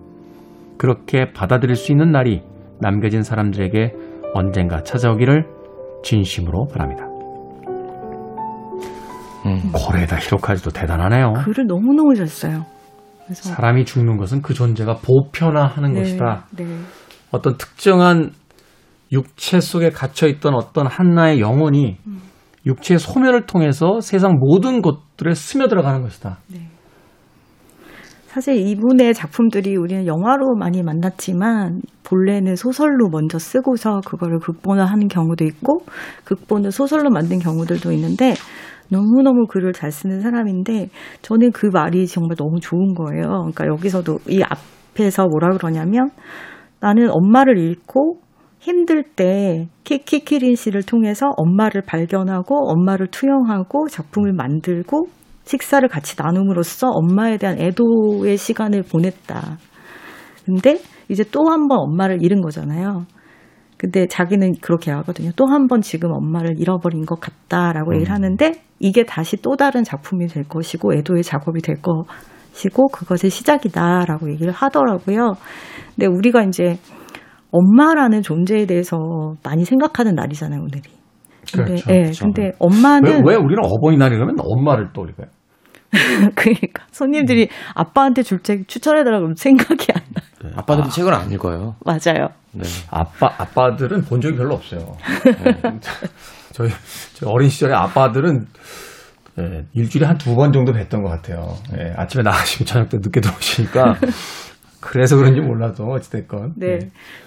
그렇게 0.78 1.32
받아들일 1.32 1.74
수 1.74 1.92
있는 1.92 2.12
날이 2.12 2.42
남겨진 2.80 3.22
사람들에게 3.22 3.94
언젠가 4.34 4.82
찾아오기를 4.82 5.46
진심으로 6.02 6.66
바랍니다. 6.66 7.15
음. 9.46 9.72
고레다 9.72 10.16
히로카즈도 10.18 10.70
대단하네요. 10.70 11.32
글을 11.44 11.66
너무너무 11.66 12.14
잘 12.14 12.26
써요. 12.26 12.66
그래서 13.24 13.50
사람이 13.50 13.84
죽는 13.84 14.16
것은 14.16 14.42
그 14.42 14.54
존재가 14.54 14.98
보편화하는 14.98 15.94
네, 15.94 16.00
것이다. 16.00 16.46
네. 16.56 16.66
어떤 17.30 17.56
특정한 17.56 18.32
육체 19.12 19.60
속에 19.60 19.90
갇혀 19.90 20.26
있던 20.26 20.54
어떤 20.54 20.86
한나의 20.86 21.40
영혼이 21.40 21.96
음. 22.06 22.20
육체의 22.66 22.98
소멸을 22.98 23.46
통해서 23.46 24.00
세상 24.00 24.38
모든 24.38 24.82
것들에 24.82 25.34
스며들어가는 25.34 26.02
것이다. 26.02 26.38
사실 28.26 28.56
이분의 28.56 29.14
작품들이 29.14 29.76
우리는 29.76 30.06
영화로 30.06 30.56
많이 30.56 30.82
만났지만 30.82 31.80
본래는 32.02 32.56
소설로 32.56 33.08
먼저 33.10 33.38
쓰고서 33.38 34.00
그거를 34.04 34.40
극본화하는 34.40 35.08
경우도 35.08 35.44
있고 35.44 35.78
극본을 36.24 36.70
소설로 36.70 37.08
만든 37.08 37.38
경우들도 37.38 37.92
있는데 37.92 38.34
너무너무 38.90 39.46
글을 39.46 39.72
잘 39.72 39.90
쓰는 39.90 40.20
사람인데 40.20 40.88
저는 41.22 41.52
그 41.52 41.66
말이 41.72 42.06
정말 42.06 42.36
너무 42.36 42.60
좋은 42.60 42.94
거예요. 42.94 43.22
그러니까 43.52 43.66
여기서도 43.66 44.18
이 44.28 44.42
앞에서 44.42 45.26
뭐라 45.26 45.56
그러냐면 45.56 46.10
나는 46.80 47.08
엄마를 47.10 47.58
잃고 47.58 48.20
힘들 48.58 49.02
때 49.04 49.68
키키키린 49.84 50.56
씨를 50.56 50.82
통해서 50.82 51.26
엄마를 51.36 51.82
발견하고 51.82 52.70
엄마를 52.70 53.06
투영하고 53.08 53.88
작품을 53.88 54.32
만들고 54.32 55.06
식사를 55.44 55.88
같이 55.88 56.16
나눔으로써 56.20 56.88
엄마에 56.88 57.36
대한 57.36 57.60
애도의 57.60 58.36
시간을 58.36 58.82
보냈다. 58.82 59.58
근데 60.44 60.78
이제 61.08 61.22
또 61.30 61.48
한 61.48 61.68
번 61.68 61.78
엄마를 61.78 62.22
잃은 62.22 62.40
거잖아요. 62.40 63.04
근데 63.78 64.06
자기는 64.06 64.54
그렇게 64.62 64.90
하거든요. 64.90 65.30
또 65.36 65.46
한 65.46 65.66
번 65.68 65.80
지금 65.82 66.10
엄마를 66.12 66.54
잃어버린 66.58 67.04
것 67.04 67.20
같다라고 67.20 67.94
얘기를 67.94 68.12
하는데 68.12 68.52
이게 68.78 69.04
다시 69.04 69.36
또 69.42 69.56
다른 69.56 69.84
작품이 69.84 70.26
될 70.28 70.44
것이고 70.44 70.94
애도의 70.94 71.22
작업이 71.22 71.60
될 71.60 71.76
것이고 71.82 72.88
그것의 72.88 73.30
시작이다라고 73.30 74.30
얘기를 74.30 74.52
하더라고요. 74.52 75.34
근데 75.94 76.06
우리가 76.06 76.42
이제 76.44 76.78
엄마라는 77.50 78.22
존재에 78.22 78.66
대해서 78.66 78.96
많이 79.44 79.64
생각하는 79.64 80.14
날이잖아요, 80.14 80.60
오늘이. 80.60 80.82
근데, 81.54 81.74
그렇죠, 81.74 81.90
예, 81.94 81.98
그렇죠. 82.02 82.24
근데 82.24 82.42
왜, 82.44 82.52
엄마는 82.58 83.10
왜 83.26 83.34
우리는 83.36 83.58
어버이날이 83.62 84.14
그러면 84.16 84.36
엄마를 84.40 84.90
떠올릴까요? 84.92 85.28
그러니까 86.34 86.84
손님들이 86.90 87.48
아빠한테 87.74 88.22
줄 88.22 88.40
책 88.42 88.68
추천해달라고 88.68 89.20
그러면 89.20 89.34
생각이 89.36 89.86
안 89.94 90.02
나. 90.14 90.22
아빠들이 90.54 90.88
책을 90.90 91.12
안 91.14 91.30
읽어요. 91.32 91.76
맞아요. 91.84 92.28
네. 92.52 92.62
아빠 92.90 93.26
아빠들은 93.38 94.02
본 94.02 94.20
적이 94.20 94.36
별로 94.36 94.54
없어요. 94.54 94.80
네. 95.24 95.80
저희, 96.52 96.70
저희 97.14 97.30
어린 97.30 97.48
시절에 97.48 97.74
아빠들은 97.74 98.46
예, 99.38 99.64
일주일에 99.74 100.06
한 100.06 100.16
두 100.16 100.34
번 100.34 100.52
정도 100.52 100.72
뵀던 100.72 101.02
것 101.02 101.10
같아요. 101.10 101.54
예, 101.78 101.92
아침에 101.96 102.22
나가시면 102.22 102.64
저녁 102.66 102.88
때 102.88 102.96
늦게 102.98 103.20
들어오시니까 103.20 103.94
그래서 104.80 105.16
그런지 105.16 105.40
몰라도 105.40 105.84
어찌됐건 105.84 106.54
네. 106.56 106.78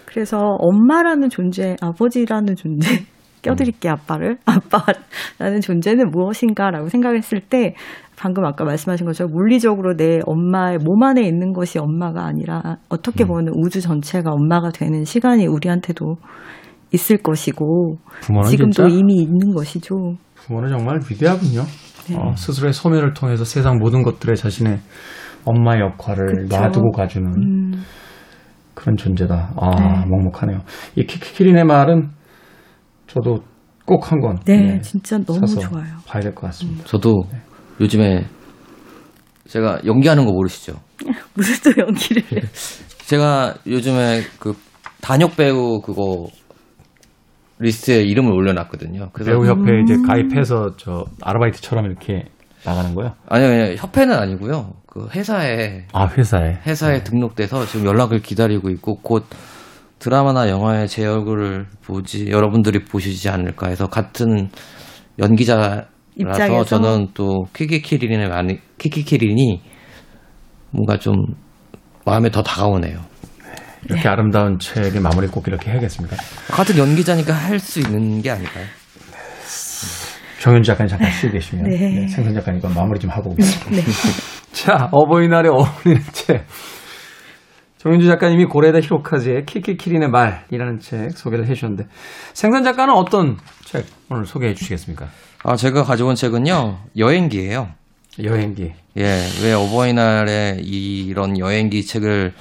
그래서 0.06 0.38
엄마라는 0.60 1.30
존재, 1.30 1.76
아버지라는 1.82 2.56
존재, 2.56 3.06
껴드릴게 3.44 3.90
아빠를. 3.90 4.38
아빠라는 4.46 5.62
존재는 5.62 6.10
무엇인가라고 6.10 6.88
생각했을 6.90 7.42
때 7.42 7.76
방금 8.20 8.44
아까 8.44 8.66
말씀하신 8.66 9.06
것처럼 9.06 9.32
물리적으로 9.32 9.96
내 9.96 10.20
엄마의 10.26 10.78
몸 10.80 11.02
안에 11.04 11.22
있는 11.22 11.54
것이 11.54 11.80
엄마가 11.80 12.26
아니라 12.26 12.76
어떻게 12.90 13.24
보면 13.24 13.54
우주 13.56 13.80
전체가 13.80 14.32
엄마가 14.32 14.72
되는 14.72 15.06
시간이 15.06 15.48
우리한테도 15.48 16.18
있을 16.92 17.18
것이고 17.20 17.96
부모는 18.22 18.50
지금도 18.50 18.72
진짜 18.74 18.90
이미 18.94 19.16
있는 19.22 19.54
것이죠. 19.56 19.96
부모는 20.36 20.70
정말 20.78 21.00
위대하군요. 21.10 21.62
네. 22.10 22.18
어, 22.18 22.36
스스로의 22.36 22.74
소멸을 22.74 23.14
통해서 23.14 23.46
세상 23.46 23.78
모든 23.78 24.04
것들에 24.04 24.36
자신의 24.36 24.80
엄마의 25.46 25.80
역할을 25.82 26.44
그쵸. 26.44 26.58
놔두고 26.58 26.92
가주는 26.92 27.26
음, 27.38 27.84
그런 28.74 28.98
존재다. 28.98 29.54
아, 29.56 29.70
네. 29.80 30.06
먹먹하네요. 30.10 30.60
이 30.98 31.06
키키키린의 31.06 31.64
말은 31.64 32.10
저도 33.08 33.38
꼭 33.86 34.12
한 34.12 34.20
권. 34.20 34.38
네, 34.46 34.82
진짜 34.82 35.18
너무 35.20 35.48
좋아요. 35.48 35.86
봐야 36.06 36.22
될 36.22 36.36
것 36.36 36.48
같습니다. 36.48 36.84
저도 36.86 37.24
요즘에 37.80 38.26
제가 39.48 39.80
연기하는 39.86 40.26
거 40.26 40.32
모르시죠? 40.32 40.80
무슨 41.34 41.74
또 41.74 41.82
연기를 41.82 42.24
해요. 42.32 42.42
제가 43.06 43.56
요즘에 43.66 44.22
그 44.40 44.56
단역 45.02 45.36
배우 45.36 45.82
그거 45.82 46.28
리스트에 47.60 48.02
이름을 48.04 48.32
올려놨거든요. 48.32 49.10
그래서 49.12 49.32
배우 49.32 49.46
협회에 49.46 49.82
이제 49.84 49.96
가입해서 50.06 50.76
저 50.78 51.06
아르바이트처럼 51.22 51.86
이렇게 51.86 52.26
나가는 52.64 52.94
거요? 52.94 53.14
아니요, 53.28 53.48
아니요, 53.50 53.76
협회는 53.78 54.16
아니고요. 54.16 54.74
그 54.86 55.08
회사에 55.10 55.86
아 55.94 56.08
회사에. 56.08 56.60
회사에 56.66 57.04
등록돼서 57.04 57.66
지금 57.66 57.86
연락을 57.86 58.22
기다리고 58.22 58.70
있고 58.70 58.98
곧 58.98 59.26
드라마나 60.00 60.50
영화에 60.50 60.88
제 60.88 61.06
얼굴을 61.06 61.68
보지 61.84 62.30
여러분들이 62.30 62.86
보시지 62.86 63.30
않을까 63.30 63.68
해서 63.68 63.88
같은 63.88 64.50
연기자라서 65.20 65.86
입장에서? 66.20 66.64
저는 66.66 67.08
또 67.14 67.46
키키 67.54 67.84
키린이 67.84 68.28
많이 68.28 68.60
키키 68.78 69.12
키린이 69.12 69.62
뭔가 70.72 70.98
좀 70.98 71.16
마음에 72.06 72.30
더 72.30 72.42
다가오네요. 72.44 73.00
이렇게 73.86 74.08
아름다운 74.10 74.60
책의 74.60 75.00
마무리 75.02 75.28
꼭 75.28 75.48
이렇게 75.48 75.72
해야겠습니다. 75.72 76.18
같은 76.48 76.78
연기자니까 76.78 77.34
할 77.34 77.60
수 77.60 77.80
있는 77.80 78.22
게 78.22 78.30
아닐까요? 78.32 78.66
정윤주 80.42 80.68
작가님 80.68 80.88
잠깐 80.88 81.12
쉬고 81.12 81.34
계시면 81.34 81.66
네. 81.66 81.78
네, 81.78 82.08
생선 82.08 82.34
작가님 82.34 82.62
과 82.62 82.70
마무리 82.70 83.00
좀 83.00 83.10
하고 83.12 83.32
오겠습니다. 83.32 83.84
자 84.54 84.90
어버이날에 84.92 85.50
어울리는 85.50 86.02
책. 86.14 86.46
정윤주 87.78 88.08
작가님이 88.08 88.46
고레다 88.46 88.80
히로카즈의 88.82 89.46
키키키린의 89.46 90.10
말이라는 90.10 90.80
책 90.80 91.12
소개를 91.12 91.46
해주셨는데 91.48 91.86
생선 92.34 92.64
작가는 92.64 92.94
어떤 92.94 93.38
책 93.64 93.86
오늘 94.10 94.26
소개해 94.26 94.54
주시겠습니까? 94.54 95.08
아 95.44 95.56
제가 95.56 95.84
가져온 95.84 96.16
책은요 96.16 96.78
여행기예요. 96.98 97.70
여행기. 98.24 98.74
예, 98.98 99.22
왜 99.44 99.54
어버이날에 99.54 100.58
이런 100.62 101.38
여행기 101.40 101.86
책을 101.86 102.34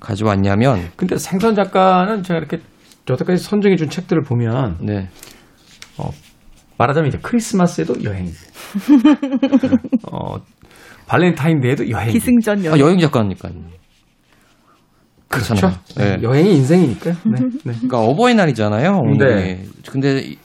가져왔냐면 0.00 0.90
근데 0.96 1.18
생선 1.18 1.54
작가는 1.54 2.22
제가 2.22 2.38
이렇게 2.38 2.58
여태까지 3.10 3.42
선정해 3.42 3.76
준 3.76 3.90
책들을 3.90 4.22
보면 4.22 4.78
네. 4.80 5.08
말하자면 6.78 7.08
이제 7.08 7.18
크리스마스에도 7.20 7.94
여행기. 8.04 8.32
어, 10.12 10.36
발렌타인데이도 11.06 11.90
여행기. 11.90 12.12
기승전 12.12 12.60
아, 12.60 12.64
여행. 12.66 12.78
여행 12.78 12.98
작가니까요. 13.00 13.52
그렇죠. 15.26 15.54
그렇잖아요. 15.54 15.78
네, 15.96 16.16
네. 16.16 16.22
여행이 16.22 16.54
인생이니까요. 16.56 17.14
네. 17.24 17.40
네. 17.64 17.72
그러니까 17.72 17.98
어버이날이잖아요. 17.98 18.92
오늘이. 18.92 19.34
네. 19.34 19.64
근데 19.90 20.20
이- 20.20 20.38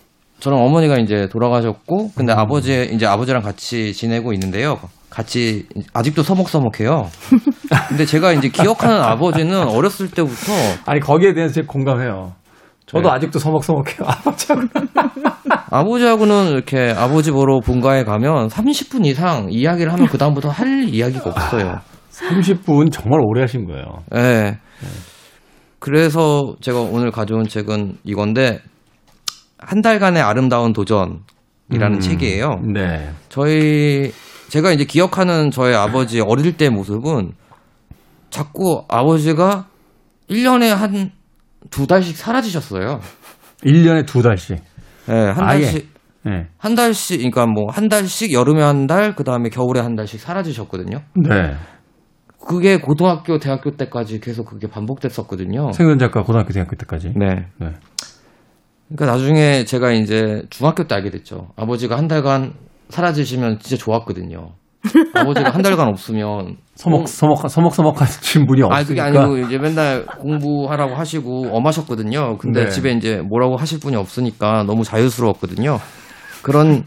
저는 0.44 0.58
어머니가 0.58 0.98
이제 0.98 1.30
돌아가셨고, 1.32 2.12
근데 2.16 2.34
아버지 2.34 2.90
이제 2.92 3.06
아버지랑 3.06 3.42
같이 3.42 3.94
지내고 3.94 4.34
있는데요. 4.34 4.78
같이 5.10 5.66
아직도 5.94 6.22
서먹서먹해요. 6.22 7.10
근데 7.88 8.06
제가 8.06 8.34
이제 8.34 8.50
기억하는 8.50 9.02
아버지는 9.02 9.70
어렸을 9.70 10.12
때부터 10.12 10.52
아니 10.86 11.00
거기에 11.00 11.34
대해서 11.34 11.62
공감해요. 11.62 12.34
저도 12.88 13.08
네. 13.08 13.16
아직도 13.16 13.40
서먹서먹해요. 13.40 14.00
아버지하고. 14.06 14.62
아버지하고는 15.72 16.50
이렇게 16.50 16.94
아버지 16.94 17.32
보러 17.32 17.62
본가에 17.62 18.04
가면 18.04 18.50
30분 18.50 19.06
이상 19.06 19.48
이야기를 19.50 19.94
하면 19.94 20.08
그 20.08 20.18
다음부터 20.18 20.50
할 20.50 20.90
이야기가 20.90 21.30
없어요. 21.30 21.80
30분 22.12 22.92
정말 22.92 23.22
오래 23.24 23.42
하신 23.42 23.66
거예요. 23.66 23.86
예. 24.16 24.58
그래서 25.80 26.56
제가 26.60 26.82
오늘 26.82 27.12
가져온 27.12 27.48
책은 27.48 28.00
이건데 28.04 28.60
한 29.66 29.82
달간의 29.82 30.22
아름다운 30.22 30.74
도전이라는 30.74 31.22
음, 31.96 32.00
책이에요. 32.00 32.62
네. 32.74 33.10
저희 33.30 34.12
제가 34.50 34.72
이제 34.72 34.86
기억하는 34.86 35.52
저희 35.52 35.74
아버지 35.74 36.20
어릴 36.22 36.58
때 36.58 36.70
모습은 36.70 37.34
자꾸 38.30 38.84
아버지가 38.90 39.68
1년에 40.30 40.70
한 40.70 41.12
두 41.70 41.88
달씩 41.88 42.18
사라지셨어요. 42.18 43.00
1년에 43.64 44.06
두 44.06 44.22
달씩. 44.22 44.60
예, 45.10 45.14
한 45.14 45.44
아예. 45.44 45.62
달씩 45.62 45.94
네. 46.26 46.48
한 46.58 46.76
달씩 46.76 47.18
그러니까 47.18 47.46
뭐 47.48 47.66
한 47.72 47.90
달씩 47.90 48.32
여름에 48.34 48.62
한 48.62 48.86
달, 48.88 49.16
그다음에 49.16 49.50
겨울에 49.50 49.80
한 49.80 49.96
달씩 49.96 50.20
사라지셨거든요. 50.20 51.00
네. 51.16 51.56
그게 52.46 52.78
고등학교, 52.78 53.40
대학교 53.40 53.72
때까지 53.78 54.20
계속 54.20 54.46
그게 54.50 54.68
반복됐었거든요. 54.68 55.72
생선 55.72 55.98
작가 55.98 56.22
고등학교 56.24 56.52
대학교 56.54 56.76
때까지. 56.76 57.14
네. 57.16 57.46
네. 57.60 57.68
그러니까 58.90 59.06
나중에 59.18 59.64
제가 59.66 59.92
이제 59.92 60.44
중학교 60.50 60.84
때 60.86 60.96
알게 60.96 61.10
됐죠. 61.10 61.50
아버지가 61.56 61.98
한 61.98 62.08
달간 62.08 62.54
사라지시면 62.90 63.60
진짜 63.60 63.82
좋았거든요. 63.84 64.52
아버지가 65.16 65.50
한 65.52 65.62
달간 65.62 65.88
없으면 65.88 66.58
서먹 66.76 67.08
서먹 67.08 67.50
서먹 67.50 67.74
서먹하신 67.74 68.46
분이 68.46 68.62
아 68.70 68.84
그게 68.84 69.00
없으니까. 69.00 69.06
아니고 69.06 69.38
이제 69.48 69.58
맨날 69.58 70.06
공부하라고 70.06 70.94
하시고 70.96 71.48
엄하셨거든요. 71.56 72.38
근데 72.38 72.66
네. 72.66 72.70
집에 72.70 72.92
이제 72.92 73.22
뭐라고 73.22 73.56
하실 73.56 73.80
분이 73.80 73.96
없으니까 73.96 74.64
너무 74.64 74.84
자유스러웠거든요. 74.84 75.80
그런 76.42 76.84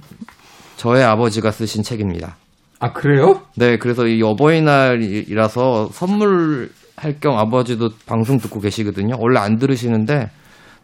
저의 0.76 1.02
아버지가 1.04 1.50
쓰신 1.50 1.82
책입니다. 1.82 2.36
아 2.78 2.92
그래요? 2.92 3.40
네, 3.56 3.78
그래서 3.78 4.06
이 4.06 4.22
어버이날이라서 4.22 5.88
선물 5.92 6.70
할 6.96 7.18
겸 7.20 7.36
아버지도 7.38 7.90
방송 8.06 8.38
듣고 8.38 8.60
계시거든요. 8.60 9.16
원래 9.18 9.38
안 9.40 9.56
들으시는데 9.58 10.28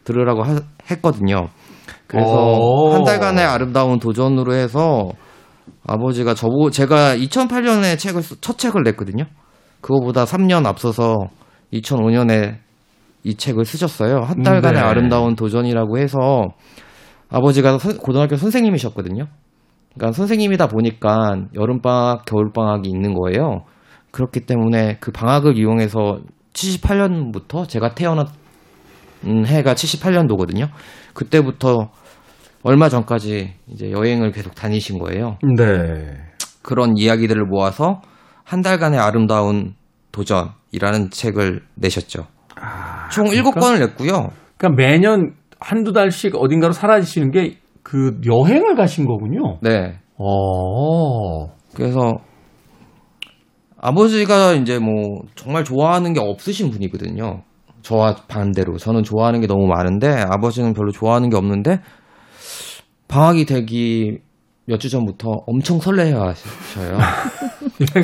들으라고 0.05 0.42
하- 0.42 0.61
했거든요. 0.90 1.48
그래서 2.07 2.59
오. 2.59 2.92
한 2.92 3.05
달간의 3.05 3.44
아름다운 3.44 3.98
도전으로 3.98 4.55
해서 4.55 5.09
아버지가 5.86 6.34
저보 6.34 6.70
제가 6.70 7.16
2008년에 7.16 7.98
책을 7.98 8.22
쓰- 8.22 8.40
첫 8.40 8.59
책을 8.59 8.82
냈거든요. 8.84 9.24
그거보다 9.80 10.24
3년 10.24 10.66
앞서서 10.66 11.16
2005년에 11.72 12.57
이 13.24 13.34
책을 13.36 13.64
쓰셨어요. 13.64 14.20
한 14.20 14.42
달간의 14.42 14.80
네. 14.80 14.86
아름다운 14.86 15.34
도전이라고 15.36 15.98
해서 15.98 16.18
아버지가 17.30 17.78
선- 17.78 17.96
고등학교 17.98 18.36
선생님이셨거든요. 18.36 19.26
그러니까 19.94 20.12
선생님이다 20.16 20.68
보니까 20.68 21.36
여름방학, 21.55 22.24
겨울방학이 22.26 22.88
있는 22.88 23.14
거예요. 23.14 23.62
그렇기 24.11 24.40
때문에 24.40 24.98
그 25.00 25.11
방학을 25.12 25.57
이용해서 25.59 26.18
78년부터 26.53 27.68
제가 27.68 27.94
태어난 27.94 28.26
음, 29.26 29.46
해가 29.46 29.74
78년도거든요. 29.74 30.68
그때부터 31.14 31.90
얼마 32.62 32.88
전까지 32.88 33.54
이제 33.68 33.90
여행을 33.90 34.32
계속 34.32 34.54
다니신 34.54 34.98
거예요. 34.98 35.38
네. 35.56 36.16
그런 36.62 36.96
이야기들을 36.96 37.44
모아서 37.46 38.00
한 38.44 38.60
달간의 38.60 38.98
아름다운 39.00 39.74
도전이라는 40.12 41.10
책을 41.10 41.62
내셨죠. 41.74 42.26
총 43.10 43.26
그러니까? 43.26 43.60
7권을 43.60 43.78
냈고요. 43.80 44.30
그러니까 44.56 44.76
매년 44.76 45.34
한두 45.58 45.92
달씩 45.92 46.36
어딘가로 46.36 46.72
사라지시는 46.72 47.30
게 47.30 47.62
그 47.82 48.20
여행을 48.26 48.74
가신 48.74 49.06
거군요. 49.06 49.58
네. 49.60 49.98
어. 50.16 51.46
그래서 51.74 52.18
아버지가 53.76 54.54
이제 54.54 54.78
뭐 54.78 55.22
정말 55.34 55.64
좋아하는 55.64 56.12
게 56.12 56.20
없으신 56.20 56.70
분이거든요. 56.70 57.42
저와 57.83 58.16
반대로 58.28 58.76
저는 58.78 59.03
좋아하는 59.03 59.41
게 59.41 59.47
너무 59.47 59.66
많은데 59.66 60.09
아버지는 60.28 60.72
별로 60.72 60.91
좋아하는 60.93 61.30
게 61.30 61.37
없는데 61.37 61.80
방학이 63.09 63.45
되기 63.45 64.18
몇 64.64 64.78
주 64.78 64.89
전부터 64.89 65.43
엄청 65.47 65.80
설레해 65.80 66.12
하셔요. 66.12 66.99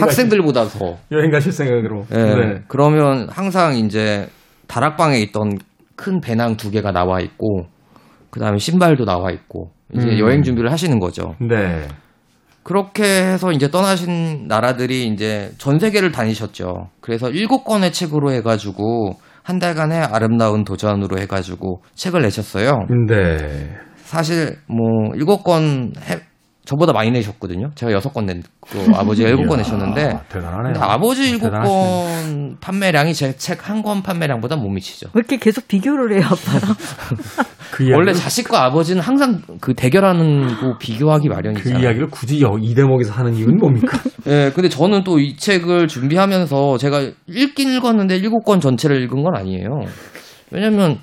학생들보다 0.01 0.65
더. 0.67 0.97
여행 1.13 1.31
가실 1.31 1.53
생각으로. 1.53 2.05
예. 2.13 2.17
네. 2.17 2.63
그러면 2.69 3.29
항상 3.31 3.77
이제 3.77 4.29
다락방에 4.67 5.19
있던 5.21 5.57
큰 5.97 6.21
배낭 6.21 6.57
두 6.57 6.71
개가 6.71 6.93
나와 6.93 7.21
있고 7.21 7.67
그다음에 8.31 8.59
신발도 8.59 9.05
나와 9.05 9.31
있고 9.31 9.71
이제 9.95 10.07
음. 10.09 10.19
여행 10.19 10.43
준비를 10.43 10.71
하시는 10.71 10.99
거죠. 10.99 11.37
네. 11.41 11.87
그렇게 12.63 13.03
해서 13.05 13.51
이제 13.53 13.71
떠나신 13.71 14.47
나라들이 14.47 15.07
이제 15.07 15.53
전 15.59 15.79
세계를 15.79 16.13
다니셨죠. 16.13 16.91
그래서 17.01 17.31
일곱 17.31 17.65
권의 17.65 17.93
책으로 17.93 18.33
해가지고 18.33 19.15
한 19.49 19.59
달간의 19.59 19.99
아름다운 20.03 20.63
도전으로 20.63 21.19
해가지고 21.21 21.81
책을 21.95 22.21
내셨어요. 22.21 22.81
네. 23.09 23.71
사실 23.97 24.59
뭐 24.67 25.15
일곱 25.15 25.43
권 25.43 25.95
해- 26.07 26.21
저보다 26.69 26.93
많이 26.93 27.11
내셨거든요. 27.11 27.71
제가 27.75 27.93
여섯 27.93 28.13
권 28.13 28.27
냈고 28.27 28.45
아버지가 28.95 29.31
일곱 29.31 29.47
권 29.49 29.57
내셨는데 29.57 30.19
대단하네요. 30.29 30.75
근데 30.75 30.79
아버지 30.81 31.31
일곱. 31.31 31.51
권 31.51 32.59
판매량이 32.61 33.15
제 33.15 33.33
책 33.39 33.59
한 33.71 33.83
권 33.83 34.03
판매량보다 34.03 34.57
못 34.57 34.69
미치죠. 34.69 35.07
왜 35.15 35.21
이렇게 35.21 35.39
계속 35.39 35.67
비교를 35.67 36.13
해요, 36.19 36.27
아빠랑? 36.31 36.77
그 37.73 37.89
원래 37.95 38.13
자식과 38.13 38.65
아버지는 38.65 39.01
항상 39.01 39.41
그 39.63 39.73
대결하는 39.75 40.47
거 40.59 40.77
비교하기 40.79 41.29
그 41.29 41.35
마련이잖아요. 41.35 41.83
이야기를 41.83 42.09
굳이 42.11 42.43
여- 42.43 42.59
이 42.61 42.75
대목에서 42.75 43.13
하는 43.15 43.35
이유는 43.35 43.57
뭡니까? 43.57 43.99
예, 44.29 44.51
근데 44.55 44.69
저는 44.69 45.05
또 45.05 45.19
이 45.19 45.37
책을 45.37 45.89
준비하면서 45.89 46.77
제가 46.79 47.01
읽긴 47.27 47.73
읽었는데 47.73 48.17
일곱 48.19 48.45
권 48.45 48.61
전체를 48.61 49.01
읽은 49.05 49.23
건 49.23 49.35
아니에요. 49.37 49.69
왜냐면 50.51 50.99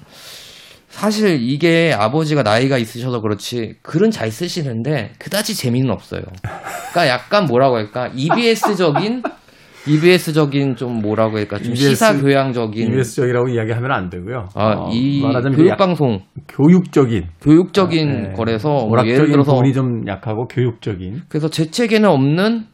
사실 0.95 1.41
이게 1.41 1.91
아버지가 1.93 2.41
나이가 2.41 2.77
있으셔서 2.77 3.19
그렇지 3.19 3.75
글은 3.81 4.11
잘 4.11 4.31
쓰시는데 4.31 5.11
그다지 5.19 5.53
재미는 5.53 5.91
없어요. 5.91 6.21
그러니까 6.41 7.09
약간 7.09 7.47
뭐라고 7.47 7.75
할까 7.75 8.09
EBS적인 8.15 9.21
EBS적인 9.89 10.77
좀 10.77 11.01
뭐라고 11.01 11.37
할까 11.37 11.57
좀 11.57 11.73
EBS 11.73 11.89
시사 11.89 12.17
교양적인 12.17 12.93
EBS적이라고 12.93 13.49
이야기하면 13.49 13.91
안 13.91 14.09
되고요. 14.09 14.47
아, 14.55 14.69
어, 14.69 14.89
이 14.93 15.21
교육 15.53 15.67
약- 15.67 15.77
방송 15.77 16.21
교육적인 16.47 17.25
교육적인 17.41 18.21
네. 18.29 18.31
거라서 18.31 18.87
뭐 18.87 18.97
예를 19.05 19.27
들어서 19.27 19.51
부분이 19.51 19.73
좀 19.73 20.07
약하고 20.07 20.47
교육적인 20.47 21.23
그래서 21.27 21.49
제 21.49 21.69
책에는 21.69 22.07
없는 22.07 22.67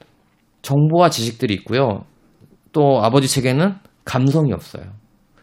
정보와 0.62 1.10
지식들이 1.10 1.56
있고요. 1.56 2.04
또 2.72 3.04
아버지 3.04 3.28
책에는 3.28 3.74
감성이 4.06 4.54
없어요. 4.54 5.01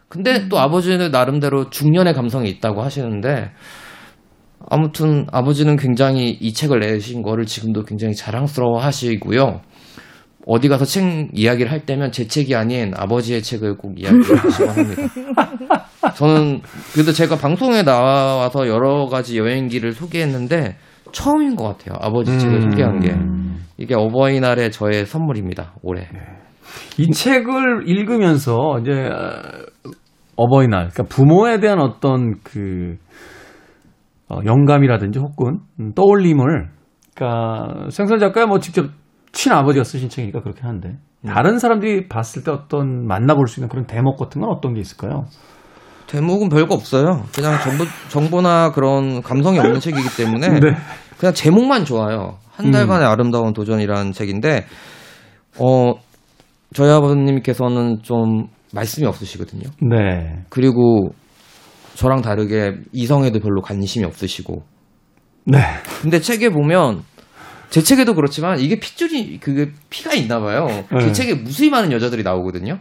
근데 0.09 0.49
또 0.49 0.59
아버지는 0.59 1.11
나름대로 1.11 1.69
중년의 1.69 2.13
감성이 2.13 2.49
있다고 2.49 2.81
하시는데 2.81 3.51
아무튼 4.69 5.25
아버지는 5.31 5.77
굉장히 5.77 6.29
이 6.31 6.53
책을 6.53 6.79
내신 6.79 7.21
거를 7.21 7.45
지금도 7.45 7.83
굉장히 7.85 8.15
자랑스러워 8.15 8.79
하시고요. 8.79 9.61
어디 10.47 10.67
가서 10.67 10.83
책 10.85 11.29
이야기를 11.33 11.71
할 11.71 11.85
때면 11.85 12.11
제 12.11 12.27
책이 12.27 12.55
아닌 12.55 12.91
아버지의 12.95 13.43
책을 13.43 13.77
꼭 13.77 13.99
이야기하시곤 13.99 14.69
합니다. 14.69 15.01
저는 16.15 16.61
그래도 16.93 17.11
제가 17.11 17.35
방송에 17.37 17.83
나와서 17.83 18.67
여러 18.67 19.05
가지 19.05 19.37
여행기를 19.37 19.93
소개했는데 19.93 20.75
처음인 21.11 21.55
것 21.55 21.65
같아요. 21.65 21.97
아버지 22.01 22.37
책을 22.39 22.61
소개한 22.61 22.99
게. 22.99 23.15
이게 23.77 23.95
어버이날의 23.95 24.71
저의 24.71 25.05
선물입니다. 25.05 25.75
올해. 25.83 26.07
이 26.97 27.11
책을 27.11 27.87
읽으면서 27.87 28.79
이제 28.81 28.91
어, 28.91 29.91
어버이날, 30.35 30.89
그러니까 30.89 31.03
부모에 31.03 31.59
대한 31.59 31.79
어떤 31.79 32.35
그 32.43 32.97
어, 34.29 34.39
영감이라든지 34.45 35.19
혹은 35.19 35.59
음, 35.79 35.93
떠올림을, 35.93 36.69
그러니까 37.15 37.89
생선 37.89 38.19
작가야 38.19 38.45
뭐 38.45 38.59
직접 38.59 38.89
친 39.31 39.51
아버지가 39.51 39.83
쓰신 39.83 40.09
책이니까 40.09 40.41
그렇게 40.41 40.61
하는데 40.61 40.97
다른 41.25 41.59
사람들이 41.59 42.07
봤을 42.07 42.43
때 42.43 42.51
어떤 42.51 43.05
만나볼 43.05 43.47
수 43.47 43.59
있는 43.59 43.69
그런 43.69 43.85
대목 43.85 44.17
같은 44.17 44.41
건 44.41 44.49
어떤 44.49 44.73
게 44.73 44.79
있을까요? 44.79 45.25
대목은 46.07 46.49
별거 46.49 46.73
없어요. 46.73 47.23
그냥 47.35 47.59
정보, 47.61 47.83
정보나 48.09 48.71
그런 48.71 49.21
감성이 49.21 49.59
없는 49.59 49.79
책이기 49.79 50.17
때문에 50.17 50.47
네. 50.59 50.75
그냥 51.19 51.33
제목만 51.33 51.85
좋아요. 51.85 52.37
한 52.51 52.71
달간의 52.71 53.07
아름다운 53.07 53.53
도전이라는 53.53 54.11
책인데 54.11 54.65
어 55.59 55.93
저희 56.73 56.89
아버님께서는 56.91 58.01
좀 58.03 58.47
말씀이 58.73 59.07
없으시거든요. 59.07 59.63
네. 59.81 60.43
그리고 60.49 61.09
저랑 61.95 62.21
다르게 62.21 62.77
이성에도 62.93 63.39
별로 63.39 63.61
관심이 63.61 64.05
없으시고 64.05 64.63
네. 65.45 65.59
근데 66.01 66.19
책에 66.19 66.49
보면 66.49 67.03
제 67.69 67.81
책에도 67.81 68.13
그렇지만 68.13 68.59
이게 68.59 68.79
핏줄이 68.79 69.39
그게 69.39 69.71
피가 69.89 70.13
있나 70.13 70.39
봐요. 70.39 70.67
네. 70.67 70.85
그 70.89 71.11
책에 71.11 71.35
무수히 71.35 71.69
많은 71.69 71.91
여자들이 71.91 72.23
나오거든요. 72.23 72.79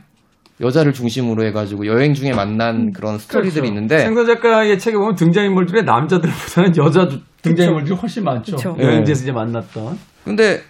여자를 0.61 0.93
중심으로 0.93 1.47
해가지고 1.47 1.87
여행 1.87 2.15
중에 2.15 2.33
만난 2.33 2.93
그런 2.93 3.19
스토리들이 3.19 3.69
있는데 3.69 3.99
생선 3.99 4.27
작가의 4.27 4.79
책에 4.79 4.97
보면 4.97 5.15
등장인물들의 5.15 5.85
남자들보다는 5.85 6.77
여자 6.79 7.09
등장인물들이 7.43 7.95
훨씬 7.95 8.25
많죠. 8.25 8.57
그쵸. 8.57 8.77
여행지에서 8.79 9.23
이제 9.23 9.33
만났던. 9.33 9.97
근데 10.25 10.61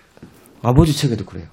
아버지 0.62 0.94
책에도 0.94 1.24
그래요. 1.24 1.46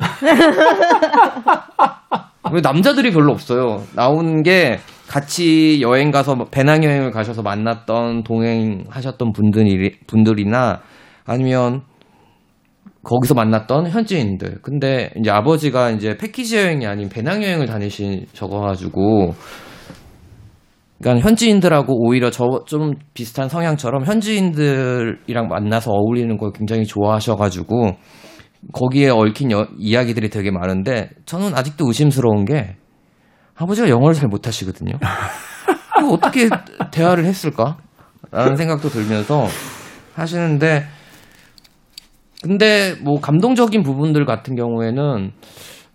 왜 2.52 2.60
남자들이 2.60 3.12
별로 3.12 3.32
없어요. 3.32 3.82
나오는 3.94 4.42
게 4.42 4.78
같이 5.08 5.80
여행 5.82 6.10
가서 6.10 6.34
뭐 6.36 6.46
배낭여행을 6.46 7.10
가셔서 7.10 7.42
만났던 7.42 8.22
동행하셨던 8.24 9.32
분들이 9.32 9.98
분들이나 10.06 10.80
아니면 11.26 11.82
거기서 13.02 13.34
만났던 13.34 13.88
현지인들. 13.88 14.60
근데 14.62 15.10
이제 15.18 15.30
아버지가 15.30 15.90
이제 15.90 16.16
패키지 16.16 16.56
여행이 16.56 16.86
아닌 16.86 17.08
배낭 17.08 17.42
여행을 17.42 17.66
다니셔가지고 17.66 19.34
그러니까 21.00 21.26
현지인들하고 21.26 22.06
오히려 22.06 22.30
저 22.30 22.64
좀 22.66 22.92
비슷한 23.14 23.48
성향처럼 23.48 24.04
현지인들이랑 24.04 25.48
만나서 25.48 25.90
어울리는 25.92 26.36
걸 26.36 26.52
굉장히 26.52 26.84
좋아하셔가지고 26.84 27.92
거기에 28.72 29.08
얽힌 29.10 29.50
여- 29.52 29.68
이야기들이 29.78 30.28
되게 30.30 30.50
많은데 30.50 31.10
저는 31.26 31.54
아직도 31.56 31.86
의심스러운 31.86 32.44
게 32.44 32.76
아버지가 33.56 33.88
영어를 33.88 34.14
잘 34.14 34.28
못하시거든요. 34.28 34.92
어떻게 36.10 36.48
대화를 36.92 37.24
했을까? 37.24 37.76
라는 38.30 38.56
생각도 38.56 38.88
들면서 38.88 39.46
하시는데 40.14 40.84
근데 42.42 42.94
뭐 43.02 43.20
감동적인 43.20 43.82
부분들 43.82 44.24
같은 44.24 44.54
경우에는 44.56 45.32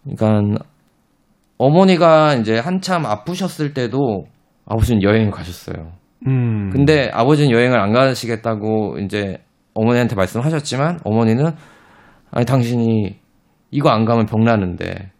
그러니까 0.03 0.63
어머니가 1.57 2.35
이제 2.35 2.59
한참 2.59 3.05
아프셨을 3.05 3.73
때도 3.73 4.25
아버지는 4.65 5.01
여행을 5.01 5.31
가셨어요. 5.31 5.93
음. 6.27 6.69
근데 6.71 7.09
아버지는 7.13 7.51
여행을 7.51 7.79
안 7.79 7.93
가시겠다고 7.93 8.97
이제 8.99 9.37
어머니한테 9.73 10.15
말씀하셨지만 10.15 10.99
어머니는 11.03 11.51
아니 12.31 12.45
당신이 12.45 13.15
이거 13.71 13.89
안 13.89 14.05
가면 14.05 14.25
병나는데 14.25 15.11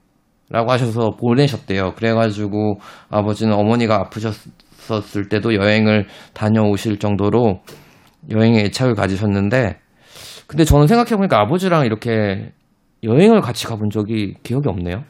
라고 0.50 0.72
하셔서 0.72 1.12
보내셨대요. 1.20 1.94
그래가지고 1.96 2.80
아버지는 3.10 3.54
어머니가 3.54 3.96
아프셨을 4.02 5.30
때도 5.30 5.56
여행을 5.56 6.08
다녀오실 6.34 7.00
정도로 7.00 7.62
여행에 8.30 8.60
애착을 8.66 8.94
가지셨는데 8.96 9.80
근데 10.48 10.64
저는 10.64 10.88
생각해보니까 10.88 11.40
아버지랑 11.42 11.86
이렇게 11.86 12.52
여행을 13.04 13.42
같이 13.42 13.66
가본 13.66 13.90
적이 13.90 14.36
기억이 14.44 14.70
없네요. 14.70 15.04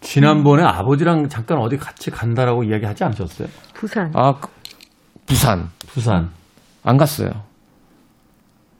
지난번에 0.00 0.62
아버지랑 0.62 1.28
잠깐 1.28 1.58
어디 1.58 1.76
같이 1.76 2.10
간다라고 2.10 2.64
이야기하지 2.64 3.04
않으셨어요? 3.04 3.48
부산. 3.74 4.10
아 4.14 4.32
그- 4.40 4.48
부산 5.26 5.68
부산 5.86 6.30
안 6.84 6.96
갔어요. 6.96 7.30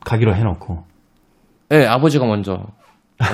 가기로 0.05 0.35
해놓고. 0.35 0.88
네, 1.71 1.87
아버지가 1.87 2.25
먼저 2.25 2.59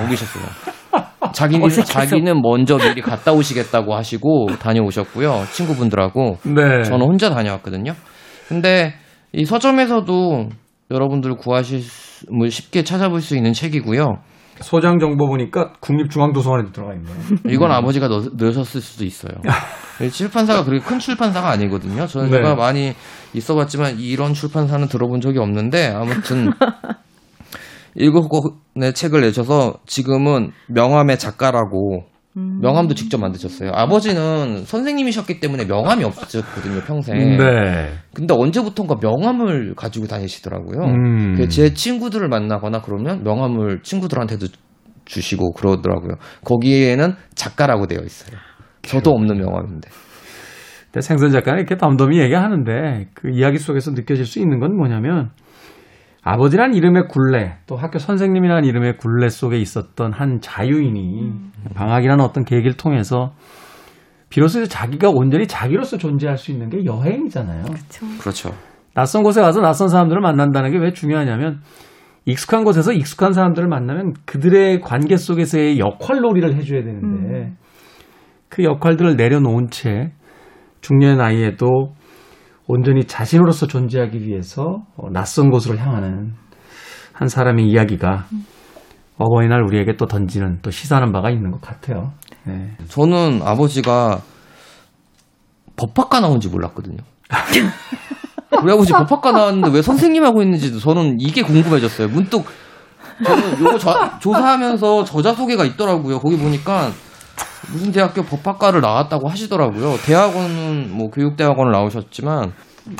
옮기셨어요. 0.01 0.43
자기는. 1.33 1.69
자기는 1.69 2.41
먼저 2.41 2.77
미리 2.77 3.01
갔다 3.01 3.31
오시겠다고 3.33 3.95
하시고 3.95 4.47
다녀오셨고요. 4.59 5.45
친구분들하고. 5.51 6.37
네. 6.43 6.83
저는 6.83 7.05
혼자 7.05 7.29
다녀왔거든요. 7.29 7.93
근데 8.47 8.93
이 9.33 9.45
서점에서도 9.45 10.49
여러분들 10.91 11.35
구하실 11.35 11.81
수, 11.81 12.25
뭐 12.31 12.47
쉽게 12.47 12.83
찾아볼 12.83 13.21
수 13.21 13.35
있는 13.35 13.53
책이고요. 13.53 14.17
소장 14.61 14.99
정보 14.99 15.27
보니까 15.27 15.73
국립중앙도서관에도 15.81 16.71
들어가 16.71 16.93
있네요. 16.93 17.15
이건 17.49 17.71
아버지가 17.71 18.07
넣, 18.07 18.21
넣으셨을 18.37 18.79
수도 18.79 19.03
있어요. 19.03 19.33
이 20.01 20.09
출판사가 20.09 20.63
그렇게 20.63 20.85
큰 20.85 20.99
출판사가 20.99 21.49
아니거든요. 21.49 22.07
저는 22.07 22.29
네. 22.29 22.37
제가 22.37 22.55
많이 22.55 22.93
있어봤지만 23.33 23.99
이런 23.99 24.33
출판사는 24.33 24.87
들어본 24.87 25.19
적이 25.19 25.39
없는데 25.39 25.87
아무튼 25.93 26.51
일곱 27.95 28.29
권의 28.29 28.93
책을 28.93 29.21
내셔서 29.21 29.75
지금은 29.85 30.51
명함의 30.67 31.17
작가라고 31.17 32.03
명함도 32.37 32.95
직접 32.95 33.17
만드셨어요. 33.17 33.71
아버지는 33.73 34.65
선생님이셨기 34.65 35.39
때문에 35.39 35.65
명함이 35.65 36.03
없었거든요 36.03 36.81
평생. 36.81 37.15
네. 37.37 37.93
근데 38.13 38.33
언제부턴가 38.33 38.95
명함을 39.01 39.73
가지고 39.75 40.07
다니시더라고요. 40.07 40.83
음. 40.83 41.35
그제 41.35 41.73
친구들을 41.73 42.27
만나거나 42.27 42.81
그러면 42.81 43.23
명함을 43.23 43.83
친구들한테도 43.83 44.47
주시고 45.05 45.53
그러더라고요. 45.53 46.15
거기에는 46.43 47.13
작가라고 47.35 47.87
되어 47.87 48.01
있어요. 48.03 48.37
저도 48.81 49.11
없는 49.11 49.37
명함인데. 49.37 49.89
생선 50.99 51.31
작가는 51.31 51.59
이렇게 51.59 51.77
덤덤히 51.77 52.19
얘기하는데 52.19 53.07
그 53.13 53.29
이야기 53.29 53.57
속에서 53.57 53.91
느껴질 53.91 54.25
수 54.25 54.39
있는 54.39 54.59
건 54.59 54.75
뭐냐면 54.75 55.31
아버지란 56.27 56.73
이름의 56.73 57.03
굴레 57.07 57.57
또 57.67 57.77
학교 57.77 57.99
선생님이라는 57.99 58.65
이름의 58.65 58.97
굴레 58.97 59.29
속에 59.29 59.57
있었던 59.57 60.11
한 60.11 60.39
자유인이 60.41 61.31
방학이라는 61.75 62.23
어떤 62.25 62.43
계기를 62.43 62.77
통해서 62.77 63.33
비로소 64.29 64.59
이제 64.59 64.67
자기가 64.67 65.11
온전히 65.11 65.45
자기로서 65.45 65.97
존재할 65.97 66.37
수 66.37 66.51
있는 66.51 66.69
게 66.69 66.83
여행이잖아요. 66.83 67.65
그렇죠. 68.19 68.49
낯선 68.95 69.21
곳에 69.21 69.39
가서 69.41 69.61
낯선 69.61 69.87
사람들을 69.87 70.19
만난다는 70.19 70.71
게 70.71 70.79
왜 70.79 70.93
중요하냐면 70.93 71.61
익숙한 72.25 72.63
곳에서 72.63 72.91
익숙한 72.91 73.33
사람들을 73.33 73.67
만나면 73.67 74.13
그들의 74.25 74.81
관계 74.81 75.17
속에서의 75.17 75.77
역할 75.77 76.21
놀이를 76.21 76.55
해줘야 76.55 76.83
되는데 76.83 77.53
그 78.49 78.63
역할들을 78.63 79.15
내려놓은 79.15 79.69
채 79.69 80.11
중년의 80.81 81.17
나이에도 81.17 81.93
온전히 82.67 83.05
자신으로서 83.05 83.67
존재하기 83.67 84.25
위해서 84.25 84.83
어, 84.97 85.09
낯선 85.11 85.49
곳으로 85.51 85.77
향하는 85.77 86.33
한 87.13 87.27
사람의 87.27 87.65
이야기가 87.67 88.25
어버이날 89.17 89.61
우리에게 89.63 89.95
또 89.97 90.05
던지는 90.07 90.59
또 90.61 90.71
시사하는 90.71 91.11
바가 91.11 91.29
있는 91.29 91.51
것 91.51 91.61
같아요. 91.61 92.11
네. 92.43 92.75
저는 92.89 93.41
아버지가 93.43 94.19
법학과 95.77 96.19
나온지 96.19 96.49
몰랐거든요. 96.49 96.97
우리 98.61 98.71
아버지 98.71 98.91
법학과 98.93 99.31
나왔는데 99.31 99.69
왜 99.71 99.81
선생님 99.81 100.23
하고 100.23 100.41
있는지도 100.41 100.79
저는 100.79 101.17
이게 101.19 101.41
궁금해졌어요. 101.43 102.07
문득 102.09 102.43
저는 103.23 103.59
요거 103.59 103.77
저- 103.77 104.19
조사하면서 104.19 105.03
저자 105.05 105.33
소개가 105.33 105.63
있더라고요. 105.65 106.19
거기 106.19 106.37
보니까 106.37 106.91
무슨 107.71 107.91
대학교 107.91 108.21
법학과를 108.23 108.81
나왔다고 108.81 109.27
하시더라고요. 109.29 109.95
대학원은 110.05 110.91
뭐 110.95 111.09
교육대학원을 111.09 111.71
나오셨지만 111.71 112.51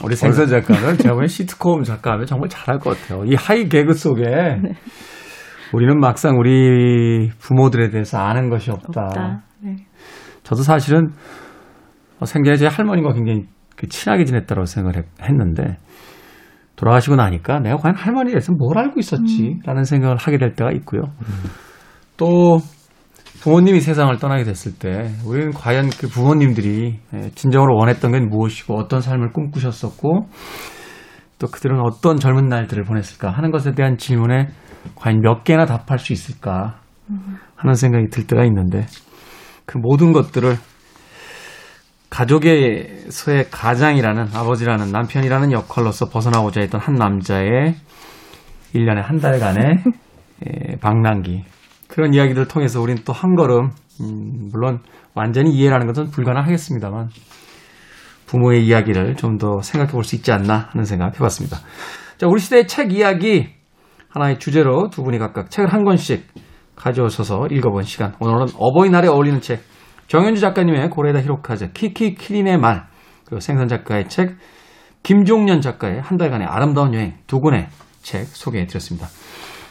우리 0.04 0.16
생선 0.16 0.48
작가는 0.48 0.98
제가 0.98 1.14
보기엔 1.14 1.28
시트콤 1.28 1.84
작가하면 1.84 2.26
정말 2.26 2.50
잘할 2.50 2.80
것 2.80 2.98
같아요. 3.00 3.24
이 3.26 3.36
하이 3.36 3.70
개그 3.70 3.94
속에 3.94 4.24
우리는 5.74 6.00
막상 6.00 6.38
우리 6.38 7.30
부모들에 7.40 7.90
대해서 7.90 8.18
아는 8.20 8.50
것이 8.50 8.72
없다. 8.72 8.88
없다. 9.06 9.44
네. 9.62 9.76
저도 10.44 10.62
사실은 10.64 11.10
어, 12.20 12.26
생전에 12.26 12.58
제 12.58 12.68
할머니가 12.68 13.14
굉장히 13.14 13.44
그 13.76 13.88
친하게 13.88 14.26
지냈다고 14.26 14.66
생각을 14.66 14.98
했- 14.98 15.22
했는데 15.22 15.78
돌아가시고 16.78 17.16
나니까 17.16 17.60
내가 17.60 17.78
과연 17.78 17.96
할머니에 17.96 18.34
대해서 18.34 18.54
뭘 18.54 18.78
알고 18.78 19.00
있었지라는 19.00 19.84
생각을 19.84 20.18
하게 20.18 20.38
될 20.38 20.54
때가 20.54 20.72
있고요. 20.72 21.04
또 22.18 22.60
부모님이 23.46 23.80
세상을 23.80 24.18
떠나게 24.18 24.44
됐을 24.44 24.74
때 24.74 25.12
우리는 25.24 25.52
과연 25.52 25.92
그 25.92 26.08
부모님들이 26.08 26.98
예, 27.14 27.30
진정으로 27.36 27.76
원했던 27.76 28.12
게 28.12 28.20
무엇이고 28.20 28.76
어떤 28.76 29.02
삶을 29.02 29.34
꿈꾸셨었고 29.34 30.28
또 31.38 31.48
그들은 31.48 31.80
어떤 31.80 32.18
젊은 32.18 32.48
날들을 32.48 32.84
보냈을까 32.86 33.30
하는 33.30 33.52
것에 33.52 33.74
대한 33.74 33.98
질문에 34.00 34.48
과연 34.96 35.22
몇 35.22 35.44
개나 35.44 35.66
답할 35.66 36.00
수 36.00 36.12
있을까 36.12 36.80
하는 37.56 37.76
생각이 37.76 38.08
들 38.10 38.26
때가 38.26 38.46
있는데 38.46 38.88
그 39.68 39.78
모든 39.78 40.12
것들을 40.12 40.56
가족에서의 42.10 43.50
가장이라는 43.52 44.30
아버지라는 44.34 44.92
남편이라는 44.92 45.52
역할로서 45.52 46.10
벗어나고자 46.10 46.62
했던 46.62 46.82
한 46.82 46.96
남자의 46.96 47.76
1년에 48.74 49.04
한 49.04 49.18
달간의 49.18 49.84
에, 50.48 50.76
방랑기 50.78 51.44
그런 51.88 52.14
이야기들을 52.14 52.48
통해서 52.48 52.82
우리는 52.82 53.02
또 53.06 53.14
한 53.14 53.36
걸음 53.36 53.72
음, 54.02 54.50
물론 54.52 54.80
완전히 55.14 55.52
이해라는 55.52 55.88
것은 55.88 56.10
불가능하겠습니다만 56.12 57.10
부모의 58.28 58.66
이야기를 58.66 59.16
좀 59.16 59.38
더 59.38 59.62
생각해 59.62 59.92
볼 59.92 60.04
수 60.04 60.16
있지 60.16 60.32
않나 60.32 60.70
하는 60.72 60.84
생각 60.86 61.16
해봤습니다. 61.16 61.58
자, 62.18 62.28
우리 62.28 62.40
시대의 62.40 62.68
책 62.68 62.92
이야기 62.94 63.48
하나의 64.10 64.40
주제로 64.40 64.90
두 64.90 65.04
분이 65.04 65.20
각각 65.20 65.50
책을 65.52 65.72
한 65.74 65.84
권씩 65.84 66.26
가져오셔서 66.76 67.48
읽어본 67.52 67.84
시간. 67.84 68.16
오늘은 68.20 68.48
어버이날에 68.58 69.08
어울리는 69.08 69.40
책. 69.42 69.62
정현주 70.08 70.40
작가님의 70.40 70.90
고레다 70.90 71.22
히로카즈, 71.22 71.72
키키 71.74 72.16
키린의 72.16 72.58
말, 72.60 72.86
그리고 73.26 73.40
생선 73.40 73.68
작가의 73.68 74.08
책, 74.08 74.38
김종년 75.04 75.62
작가의 75.62 76.00
한 76.02 76.18
달간의 76.18 76.48
아름다운 76.48 76.94
여행 76.94 77.16
두 77.28 77.40
권의 77.42 77.68
책 78.02 78.26
소개해 78.28 78.68
드렸습니다. 78.68 79.08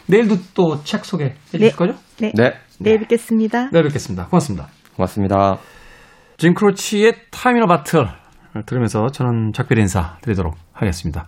내일도 0.07 0.37
또 0.53 0.81
책 0.83 1.05
소개해 1.05 1.33
주실 1.45 1.59
네. 1.59 1.71
거죠? 1.71 1.93
네. 2.19 2.31
네 2.35 2.53
내일 2.79 2.99
뵙겠습니다. 2.99 3.69
내일 3.71 3.85
뵙겠습니다. 3.85 4.25
고맙습니다. 4.27 4.67
고맙습니다. 4.95 5.57
짐 6.37 6.53
크로치의 6.53 7.13
이너 7.55 7.65
바틀 7.67 8.07
들으면서 8.65 9.07
저는 9.07 9.51
작별 9.53 9.79
인사 9.79 10.17
드리도록 10.21 10.55
하겠습니다. 10.73 11.27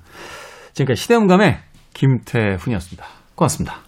지금까지 0.73 1.01
시대음감의 1.01 1.57
김태훈이었습니다. 1.93 3.05
고맙습니다. 3.35 3.86